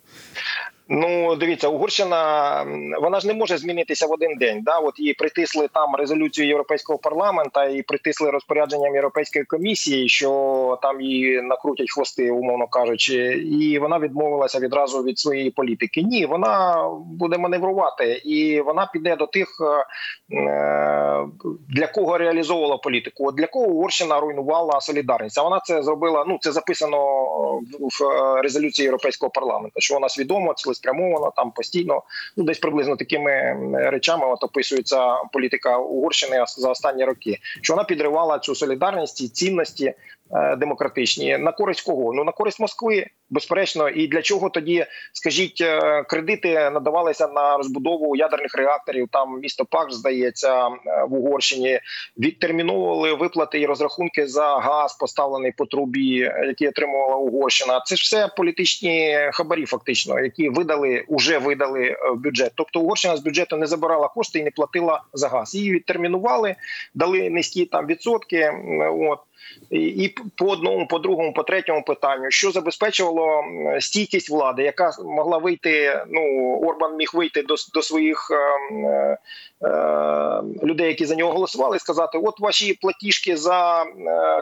Ну, 0.89 1.37
дивіться, 1.37 1.69
Угорщина 1.69 2.67
вона 3.01 3.21
ж 3.21 3.27
не 3.27 3.35
може 3.35 3.59
змінитися 3.59 4.07
в 4.07 4.13
один 4.13 4.37
день. 4.39 4.63
Да, 4.63 4.79
от 4.79 4.99
її 4.99 5.15
притисли 5.15 5.69
там 5.73 5.97
резолюцію 5.97 6.49
Європейського 6.49 6.99
парламента 6.99 7.65
і 7.65 7.83
притисли 7.83 8.31
розпорядженням 8.31 8.95
Європейської 8.95 9.45
комісії, 9.45 10.09
що 10.09 10.79
там 10.83 11.01
її 11.01 11.43
накрутять 11.43 11.91
хвости, 11.91 12.31
умовно 12.31 12.67
кажучи, 12.67 13.17
і 13.33 13.79
вона 13.79 13.99
відмовилася 13.99 14.59
відразу 14.59 15.03
від 15.03 15.19
своєї 15.19 15.51
політики. 15.51 16.03
Ні, 16.03 16.27
вона 16.27 16.89
буде 17.07 17.39
маневрувати, 17.39 18.13
і 18.25 18.61
вона 18.61 18.91
піде 18.93 19.17
до 19.17 19.27
тих, 19.27 19.49
е, 19.61 19.87
для 21.69 21.87
кого 21.87 22.19
реалізовувала 22.19 22.77
політику. 22.77 23.29
От 23.29 23.35
для 23.35 23.47
кого 23.47 23.67
Угорщина 23.67 24.21
руйнувала 24.21 24.81
солідарність. 24.81 25.39
А 25.39 25.43
вона 25.43 25.61
це 25.65 25.83
зробила. 25.83 26.25
Ну 26.29 26.39
це 26.41 26.53
записано 26.53 26.99
в, 27.57 27.63
в 27.81 28.05
е, 28.05 28.43
резолюції 28.43 28.85
Європейського 28.85 29.31
парламенту, 29.31 29.81
що 29.81 29.95
вона 29.95 30.09
свідомо 30.09 30.55
цілеспрямовано 30.77 31.33
там 31.37 31.51
постійно. 31.51 32.03
Ну 32.37 32.45
десь 32.45 32.59
приблизно 32.59 32.97
такими 32.97 33.57
речами 33.75 34.27
от 34.27 34.45
описується 34.45 35.17
політика 35.33 35.79
Угорщини 35.79 36.45
за 36.47 36.71
останні 36.71 37.05
роки. 37.05 37.39
Що 37.63 37.75
вона 37.75 37.85
підривала 37.85 38.39
цю 38.39 38.55
солідарність 38.55 39.21
і 39.21 39.29
цінності 39.29 39.95
е, 40.31 40.57
демократичні 40.57 41.39
на 41.39 41.53
користь 41.53 41.87
кого? 41.87 42.13
Ну 42.13 42.25
на 42.25 42.33
користь 42.33 42.61
Москви, 42.61 43.07
безперечно. 43.31 43.89
І 43.89 44.09
для 44.09 44.23
чого 44.23 44.51
тоді, 44.51 44.87
скажіть, 45.13 45.61
е, 45.61 46.03
кредити 46.03 46.71
надавалися 46.71 47.29
на 47.29 47.57
розбудову 47.57 48.17
ядерних 48.17 48.55
реакторів? 48.55 49.09
Там 49.13 49.41
місто 49.41 49.65
Пак, 49.65 49.93
здається, 49.93 50.67
е, 50.67 50.73
в 51.09 51.15
Угорщині 51.15 51.81
відтерміновували 52.19 53.15
виплати 53.15 53.61
і 53.61 53.67
розрахунки 53.67 54.27
за 54.27 54.59
газ, 54.59 54.97
поставлений 54.97 55.53
по 55.53 55.67
трубі, 55.67 56.33
які 56.47 56.69
отримувала 56.69 57.17
Угорщина. 57.17 57.83
Це 57.87 57.97
ж 57.97 58.03
все 58.03 58.29
політичні 58.37 59.19
хабарі, 59.33 59.67
фактично, 59.67 60.21
які 60.21 60.49
видали 60.49 61.05
уже 61.09 61.39
видали 61.39 61.83
е, 61.83 62.11
в 62.11 62.17
бюджет. 62.17 62.53
Тобто 62.55 62.81
Угорщина 62.81 63.17
з 63.17 63.21
бюджету 63.21 63.57
не 63.57 63.67
забирала 63.67 64.09
кошти 64.09 64.39
і 64.39 64.43
не 64.43 64.51
платила 64.51 65.03
за 65.13 65.29
газ. 65.29 65.55
Її 65.55 65.73
відтермінували, 65.73 66.55
дали 66.95 67.31
низькі 67.31 67.67
там 67.67 67.87
відсотки. 67.87 68.53
От 69.01 69.19
і, 69.71 70.15
по 70.37 70.47
одному, 70.47 70.87
по 70.87 70.99
другому, 70.99 71.33
по 71.33 71.43
третьому 71.43 71.83
питанню, 71.83 72.31
що 72.31 72.51
забезпечувало 72.51 73.45
стійкість 73.81 74.31
влади, 74.31 74.63
яка 74.63 74.91
могла 75.05 75.39
вийти. 75.39 76.05
Ну 76.09 76.57
Орбан 76.61 76.97
міг 76.97 77.11
вийти 77.15 77.43
до, 77.43 77.55
до 77.75 77.83
своїх 77.83 78.31
ем, 78.31 78.87
е, 78.87 79.19
е, 79.63 80.43
людей, 80.63 80.89
які 80.89 81.07
за 81.07 81.15
нього 81.15 81.33
голосували, 81.33 81.77
і 81.77 81.81
сказати: 81.81 82.19
от 82.19 82.41
ваші 82.41 82.75
платіжки 82.75 83.37
за 83.37 83.83
е, 83.83 83.87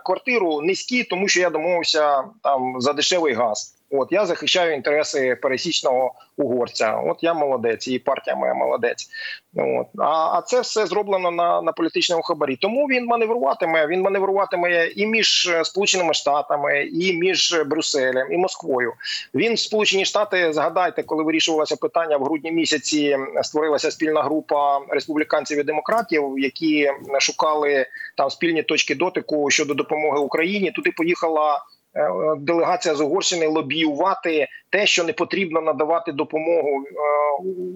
квартиру 0.05 0.61
низькі, 0.61 1.05
тому 1.05 1.29
що 1.29 1.41
я 1.41 1.51
домовився 1.51 2.25
там 2.43 2.81
за 2.81 2.93
дешевий 2.93 3.35
газ. 3.35 3.75
От 3.91 4.13
я 4.13 4.27
захищаю 4.27 4.75
інтереси 4.75 5.37
пересічного 5.43 6.15
угорця. 6.37 7.03
От 7.07 7.23
я 7.23 7.35
молодець, 7.35 7.89
і 7.89 7.99
партія 7.99 8.37
моя 8.37 8.55
молодець. 8.55 9.09
От 9.57 9.87
а, 9.99 10.39
а 10.39 10.43
це 10.43 10.61
все 10.61 10.87
зроблено 10.87 11.31
на, 11.31 11.63
на 11.63 11.73
політичному 11.73 12.23
хабарі. 12.23 12.57
Тому 12.57 12.87
він 12.87 13.07
маневруватиме. 13.07 13.87
Він 13.87 14.01
маневруватиме 14.01 14.87
і 14.87 15.07
між 15.07 15.47
е, 15.47 15.65
Сполученими 15.65 16.15
Штатами, 16.15 16.85
і 16.85 17.13
між 17.13 17.63
Брюсселем 17.67 18.33
і 18.33 18.37
Москвою. 18.37 18.93
Він 19.35 19.57
Сполучені 19.57 20.05
Штати, 20.05 20.53
згадайте, 20.53 21.03
коли 21.03 21.25
вирішувалося 21.25 21.77
питання 21.77 22.17
в 22.17 22.25
грудні 22.25 22.53
місяці, 22.53 23.19
створилася 23.43 23.91
спільна 23.91 24.23
група 24.23 24.81
республіканців 24.89 25.59
і 25.59 25.63
демократів, 25.63 26.35
які 26.39 26.91
шукали 27.21 27.87
там 28.17 28.31
спільні 28.31 28.63
точки 28.63 28.95
дотику 28.95 29.51
щодо 29.51 29.75
допомоги 29.75 30.19
Україні. 30.19 30.71
Туди 30.71 30.91
поїхала. 30.97 31.63
Е, 31.97 32.11
Делегація 32.39 32.95
з 32.95 33.01
Угорщини 33.01 33.47
лобіювати 33.47 34.49
те, 34.75 34.87
що 34.87 35.05
не 35.05 35.13
потрібно 35.13 35.61
надавати 35.61 36.13
допомогу 36.13 36.69
е, 36.69 36.91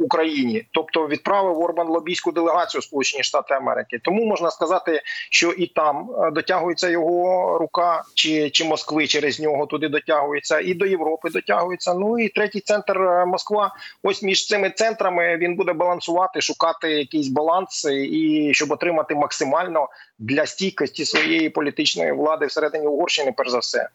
Україні, 0.01 0.67
тобто 0.73 1.09
відправив 1.09 1.59
Орбан 1.59 1.89
лобійську 1.89 2.33
делегацію 2.33 2.83
Сполучені 2.83 3.23
Штати 3.23 3.55
Америки. 3.55 3.99
Тому 4.03 4.25
можна 4.25 4.51
сказати, 4.51 5.03
що 5.31 5.51
і 5.51 5.67
там 5.67 6.11
е, 6.11 6.31
дотягується 6.31 6.89
його 6.89 7.59
рука, 7.59 8.03
чи, 8.15 8.51
чи 8.51 8.65
Москви 8.65 9.07
через 9.07 9.41
нього 9.41 9.67
туди 9.67 9.89
дотягується, 9.89 10.61
і 10.61 10.75
до 10.75 10.87
Європи 10.87 11.31
дотягується. 11.31 11.95
Ну 11.95 12.19
і 12.19 12.29
третій 12.29 12.61
центр 12.61 12.99
е, 12.99 13.27
Москва. 13.27 13.75
Ось 14.03 14.23
між 14.23 14.47
цими 14.47 14.71
центрами 14.71 15.37
він 15.37 15.57
буде 15.57 15.73
балансувати, 15.73 16.41
шукати 16.41 16.91
якийсь 16.91 17.29
баланс, 17.29 17.85
і 17.91 18.51
щоб 18.55 18.73
отримати 18.73 19.15
максимально 19.15 19.89
для 20.19 20.47
стійкості 20.47 21.05
своєї 21.05 21.51
політичної 21.51 22.13
влади 22.13 22.47
всередині 22.47 22.87
Угорщини, 22.87 23.35
перш 23.37 23.51
за 23.51 23.59
все. 23.59 23.89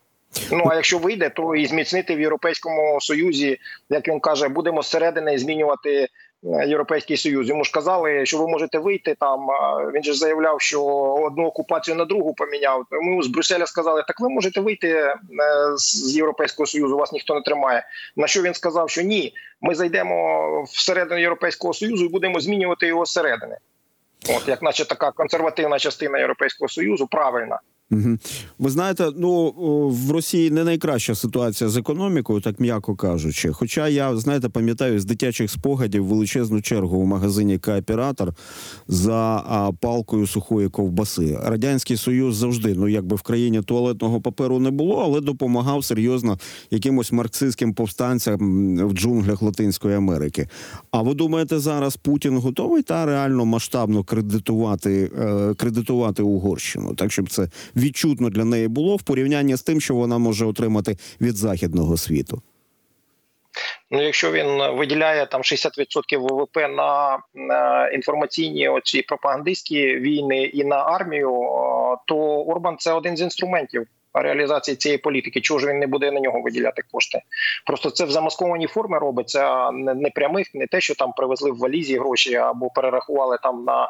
Ну 0.52 0.64
а 0.72 0.76
якщо 0.76 0.98
вийде, 0.98 1.30
то 1.30 1.56
і 1.56 1.66
зміцнити 1.66 2.16
в 2.16 2.20
Європейському 2.20 3.02
Союзі, 3.02 3.60
як 3.90 4.08
він 4.08 4.20
каже, 4.20 4.48
будемо 4.48 4.82
зсередини 4.82 5.38
змінювати 5.38 5.90
е, 5.94 6.08
Європейський 6.68 7.18
Союз. 7.18 7.50
Йому 7.50 7.64
ж 7.64 7.72
казали, 7.72 8.26
що 8.26 8.38
ви 8.38 8.48
можете 8.48 8.80
вийти 8.80 9.16
там. 9.20 9.48
Він 9.94 10.04
же 10.04 10.14
заявляв, 10.14 10.62
що 10.62 10.84
одну 11.28 11.46
окупацію 11.46 11.96
на 11.96 12.06
другу 12.06 12.34
поміняв. 12.34 12.86
Тому 12.90 13.24
з 13.24 13.28
Брюсселя 13.28 13.66
сказали, 13.66 14.04
так 14.08 14.20
ви 14.20 14.30
можете 14.30 14.62
вийти 14.62 14.90
е, 14.90 15.16
з 15.78 16.16
Європейського 16.16 16.68
Союзу, 16.68 16.98
вас 16.98 17.12
ніхто 17.12 17.36
не 17.36 17.42
тримає. 17.42 17.86
На 18.16 18.28
що 18.28 18.42
він 18.42 18.54
сказав, 18.54 18.90
що 18.90 19.02
ні, 19.02 19.34
ми 19.62 19.76
зайдемо 19.76 20.64
всередину 20.64 21.22
Європейського 21.22 21.74
Союзу 21.74 22.06
і 22.06 22.10
будемо 22.10 22.40
змінювати 22.40 22.88
його 22.88 23.06
зсередини. 23.06 23.58
От, 24.30 24.48
як 24.48 24.62
наче 24.62 24.86
така 24.86 25.12
консервативна 25.12 25.80
частина 25.80 26.20
Європейського 26.20 26.70
Союзу, 26.70 27.08
правильна. 27.08 27.60
Ви 28.60 28.70
знаєте, 28.70 29.10
ну 29.18 29.54
в 29.90 30.12
Росії 30.12 30.52
не 30.52 30.64
найкраща 30.64 31.16
ситуація 31.16 31.70
з 31.70 31.78
економікою, 31.78 32.42
так 32.42 32.60
м'яко 32.60 32.96
кажучи. 32.96 33.52
Хоча 33.54 33.88
я 33.88 34.18
знаєте, 34.18 34.50
пам'ятаю 34.50 35.00
з 35.00 35.06
дитячих 35.06 35.52
спогадів 35.52 36.06
величезну 36.06 36.62
чергу 36.62 37.02
в 37.02 37.06
магазині 37.06 37.58
Кооператор 37.58 38.34
за 38.88 39.44
а, 39.48 39.72
палкою 39.80 40.28
сухої 40.28 40.70
ковбаси. 40.70 41.40
Радянський 41.44 41.98
Союз 41.98 42.36
завжди, 42.36 42.74
ну 42.74 42.88
якби 42.88 43.16
в 43.16 43.22
країні 43.22 43.62
туалетного 43.62 44.22
паперу 44.22 44.60
не 44.60 44.72
було, 44.72 45.02
але 45.04 45.22
допомагав 45.22 45.86
серйозно 45.86 46.40
якимось 46.72 47.12
марксистським 47.12 47.74
повстанцям 47.74 48.38
в 48.88 48.94
джунглях 48.94 49.42
Латинської 49.42 49.96
Америки. 49.96 50.48
А 50.92 51.02
ви 51.02 51.14
думаєте, 51.14 51.60
зараз 51.60 51.98
Путін 51.98 52.38
готовий 52.38 52.84
та 52.84 53.06
реально 53.06 53.46
масштабно 53.46 54.04
кредитувати, 54.04 55.12
е, 55.20 55.54
кредитувати 55.54 56.24
Угорщину, 56.24 56.96
так 56.96 57.12
щоб 57.12 57.30
це 57.30 57.50
відчутно 57.76 58.30
для 58.30 58.46
неї 58.46 58.68
було 58.68 58.96
в 58.96 59.02
порівнянні 59.02 59.56
з 59.56 59.62
тим, 59.62 59.82
що 59.82 59.96
вона 59.96 60.18
може 60.18 60.46
отримати 60.46 60.98
від 61.22 61.36
західного 61.36 61.98
світу. 61.98 62.42
Ну, 63.92 64.02
якщо 64.02 64.32
він 64.32 64.78
виділяє 64.78 65.26
там 65.26 65.42
60% 65.42 66.18
ВВП 66.20 66.58
на, 66.58 67.20
інформаційні 67.94 68.68
оці 68.68 69.02
пропагандистські 69.02 69.96
війни 69.96 70.44
і 70.44 70.64
на 70.64 70.76
армію, 70.76 71.30
то 72.08 72.18
Орбан 72.44 72.78
це 72.80 72.94
один 72.94 73.18
з 73.18 73.22
інструментів 73.22 73.88
реалізації 74.14 74.78
цієї 74.78 74.98
політики. 74.98 75.42
Чого 75.42 75.60
ж 75.60 75.68
він 75.68 75.80
не 75.80 75.88
буде 75.88 76.12
на 76.12 76.20
нього 76.20 76.42
виділяти 76.42 76.82
кошти? 76.92 77.22
Просто 77.66 77.90
це 77.90 78.06
в 78.06 78.12
замаскованій 78.12 78.68
формі 78.68 78.98
робиться, 78.98 79.46
а 79.46 79.72
не, 79.72 80.10
прямих, 80.10 80.56
не 80.56 80.68
те, 80.68 80.82
що 80.82 80.96
там 80.96 81.14
привезли 81.18 81.52
в 81.52 81.58
валізі 81.58 81.98
гроші 81.98 82.36
або 82.36 82.70
перерахували 82.70 83.38
там 83.44 83.64
на 83.64 83.90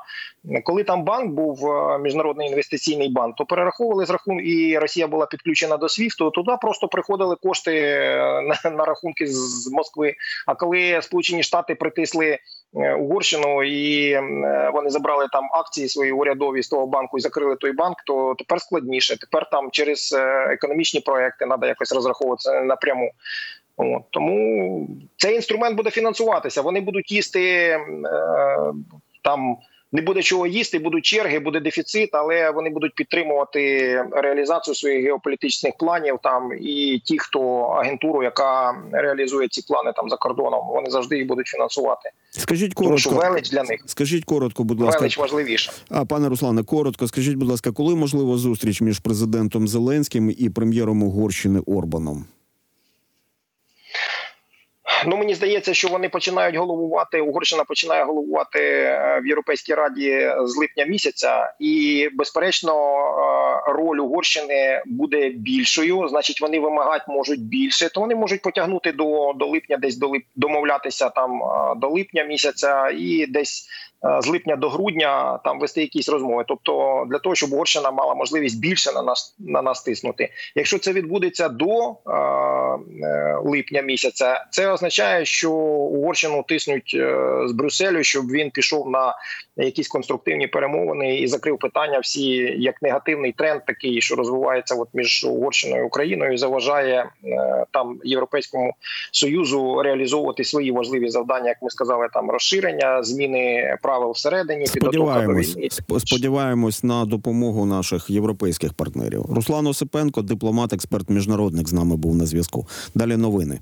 коли 0.64 0.84
там 0.84 1.04
банк 1.04 1.32
був 1.32 1.72
е, 1.72 2.00
міжнародний 2.00 2.48
інвестиційний 2.48 3.10
банк, 3.10 3.36
то 3.36 3.46
перераховували 3.46 4.06
з 4.06 4.10
рахунку, 4.10 4.42
і 4.42 4.78
Росія 4.78 5.08
була 5.08 5.26
підключена 5.26 5.78
до 5.78 5.90
СВІФТу. 5.90 6.32
Туди 6.32 6.52
просто 6.62 6.88
приходили 6.88 7.36
кошти 7.36 7.78
е, 7.82 8.42
на, 8.42 8.72
на 8.72 8.86
рахунки 8.86 9.28
з, 9.28 9.72
Москви. 9.72 10.14
А 10.46 10.56
коли 10.56 11.02
Сполучені 11.02 11.44
Штати 11.44 11.76
притисли 11.76 12.40
Угорщину 12.74 13.64
і 13.64 14.12
е, 14.12 14.70
вони 14.74 14.90
забрали 14.90 15.28
там 15.32 15.50
акції 15.52 15.90
свої 15.90 16.12
урядові 16.12 16.64
з 16.64 16.70
того 16.70 16.88
банку 16.88 17.18
і 17.18 17.22
закрили 17.22 17.56
той 17.56 17.72
банк, 17.72 17.98
то 18.06 18.36
тепер 18.38 18.62
складніше. 18.62 19.20
Тепер 19.20 19.50
там 19.50 19.72
через 19.72 20.14
е, 20.14 20.48
економічні 20.54 21.00
проекти 21.00 21.46
треба 21.46 21.68
якось 21.68 21.92
розраховуватися 21.92 22.62
напряму. 22.62 23.12
От, 23.78 24.02
тому 24.10 24.88
цей 25.18 25.36
інструмент 25.36 25.78
буде 25.78 25.90
фінансуватися. 25.90 26.62
Вони 26.62 26.82
будуть 26.82 27.12
їсти 27.12 27.44
е, 27.44 27.80
там. 29.24 29.58
Не 29.94 30.02
буде 30.02 30.22
чого 30.22 30.48
їсти, 30.48 30.80
будуть 30.80 31.06
черги, 31.06 31.40
буде 31.40 31.60
дефіцит, 31.60 32.10
але 32.14 32.52
вони 32.52 32.70
будуть 32.70 32.96
підтримувати 32.96 33.62
реалізацію 34.12 34.76
своїх 34.76 35.04
геополітичних 35.04 35.74
планів. 35.80 36.20
Там 36.24 36.52
і 36.62 37.02
ті, 37.06 37.20
хто 37.20 37.60
агентуру, 37.60 38.24
яка 38.24 38.76
реалізує 38.92 39.48
ці 39.48 39.62
плани 39.62 39.94
там 39.96 40.10
за 40.10 40.18
кордоном, 40.18 40.62
вони 40.68 40.90
завжди 40.90 41.18
їх 41.18 41.28
будуть 41.28 41.48
фінансувати. 41.48 42.10
Скажіть 42.32 42.74
Тому 42.76 42.98
що 42.98 43.10
велич 43.10 43.50
для 43.50 43.64
них 43.64 43.84
скажіть 43.86 44.26
коротко, 44.26 44.64
будь 44.64 44.82
ласка, 44.82 45.00
велич 45.00 45.18
важливіша. 45.18 45.72
А 45.90 46.06
пане 46.06 46.30
Руслане, 46.30 46.64
коротко, 46.64 47.08
скажіть, 47.08 47.36
будь 47.36 47.50
ласка, 47.50 47.72
коли 47.72 47.96
можлива 47.96 48.38
зустріч 48.38 48.82
між 48.82 49.00
президентом 49.00 49.68
Зеленським 49.68 50.36
і 50.38 50.50
прем'єром 50.50 51.04
Угорщини 51.04 51.60
Орбаном? 51.60 52.26
Ну 55.08 55.18
мені 55.18 55.36
здається, 55.36 55.74
що 55.74 55.88
вони 55.88 56.10
починають 56.10 56.56
головувати. 56.56 57.22
Угорщина 57.22 57.64
починає 57.64 58.04
головувати 58.04 58.60
е, 58.60 59.22
в 59.24 59.28
Європейській 59.28 59.74
Раді 59.74 60.32
з 60.44 60.58
липня 60.58 60.86
місяця, 60.86 61.54
і 61.60 62.10
безперечно, 62.14 62.74
е, 63.68 63.72
роль 63.74 63.98
Угорщини 63.98 64.82
буде 64.86 65.30
більшою. 65.30 66.08
Значить, 66.10 66.42
вони 66.42 66.60
вимагати 66.60 67.06
можуть 67.08 67.42
більше, 67.42 67.90
то 67.90 68.02
вони 68.02 68.16
можуть 68.16 68.42
потягнути 68.42 68.92
до, 68.92 69.34
до 69.36 69.46
липня, 69.48 69.78
десь 69.78 69.98
до 69.98 70.08
лип, 70.08 70.24
домовлятися 70.36 71.10
там 71.10 71.44
е, 71.44 71.76
до 71.78 71.90
липня 71.90 72.24
місяця, 72.24 72.90
і 72.98 73.26
десь 73.26 73.68
з 74.20 74.28
липня 74.28 74.56
до 74.56 74.70
грудня 74.70 75.40
там 75.44 75.60
вести 75.60 75.82
якісь 75.82 76.10
розмови. 76.10 76.44
Тобто, 76.48 77.06
для 77.10 77.20
того, 77.20 77.36
щоб 77.36 77.54
Угорщина 77.54 77.92
мала 77.92 78.16
можливість 78.16 78.60
більше 78.60 78.92
на 78.92 79.02
нас 79.02 79.36
на 79.40 79.62
нас 79.62 79.84
тиснути. 79.84 80.30
Якщо 80.56 80.80
це 80.80 80.94
відбудеться 80.94 81.50
до 81.50 81.90
е, 81.90 82.14
е, 83.06 83.38
липня 83.44 83.82
місяця, 83.82 84.46
це 84.52 84.72
означає, 84.72 85.26
що 85.26 85.52
Угорщину 85.52 86.44
тиснуть 86.48 86.92
е, 86.96 87.18
з 87.48 87.52
Брюсселю, 87.52 88.04
щоб 88.04 88.32
він 88.32 88.52
пішов 88.52 88.90
на 88.90 89.16
якісь 89.58 89.88
конструктивні 89.88 90.48
перемовини 90.48 91.16
і 91.16 91.28
закрив 91.28 91.58
питання 91.58 92.00
всі 92.00 92.34
як 92.58 92.82
негативний 92.82 93.32
тренд, 93.32 93.66
такий, 93.66 94.02
що 94.02 94.16
розвивається 94.16 94.76
от 94.76 94.88
між 94.94 95.26
Угорщиною 95.26 95.84
і 95.84 95.86
Україною, 95.86 96.38
заважає 96.38 97.10
е, 97.24 97.66
там 97.72 98.00
європейському 98.04 98.74
союзу 99.12 99.82
реалізовувати 99.82 100.44
свої 100.44 100.72
важливі 100.72 101.10
завдання, 101.10 101.48
як 101.48 101.58
ми 101.62 101.70
сказали, 101.70 102.08
там 102.14 102.32
розширення, 102.32 103.04
зміни 103.04 103.78
правил 103.94 104.12
всередині, 104.12 104.68
Сподіваємось, 104.68 105.58
сподіваємось 106.00 106.84
на 106.84 107.06
допомогу 107.06 107.66
наших 107.66 108.10
європейських 108.10 108.74
партнерів. 108.74 109.26
Руслан 109.30 109.68
Осипенко, 109.68 110.22
дипломат, 110.22 110.74
експерт, 110.74 111.10
міжнародник 111.10 111.70
з 111.70 111.74
нами 111.74 111.96
був 111.96 112.16
на 112.16 112.26
зв'язку. 112.26 112.68
Далі 112.96 113.18
новини. 113.18 113.60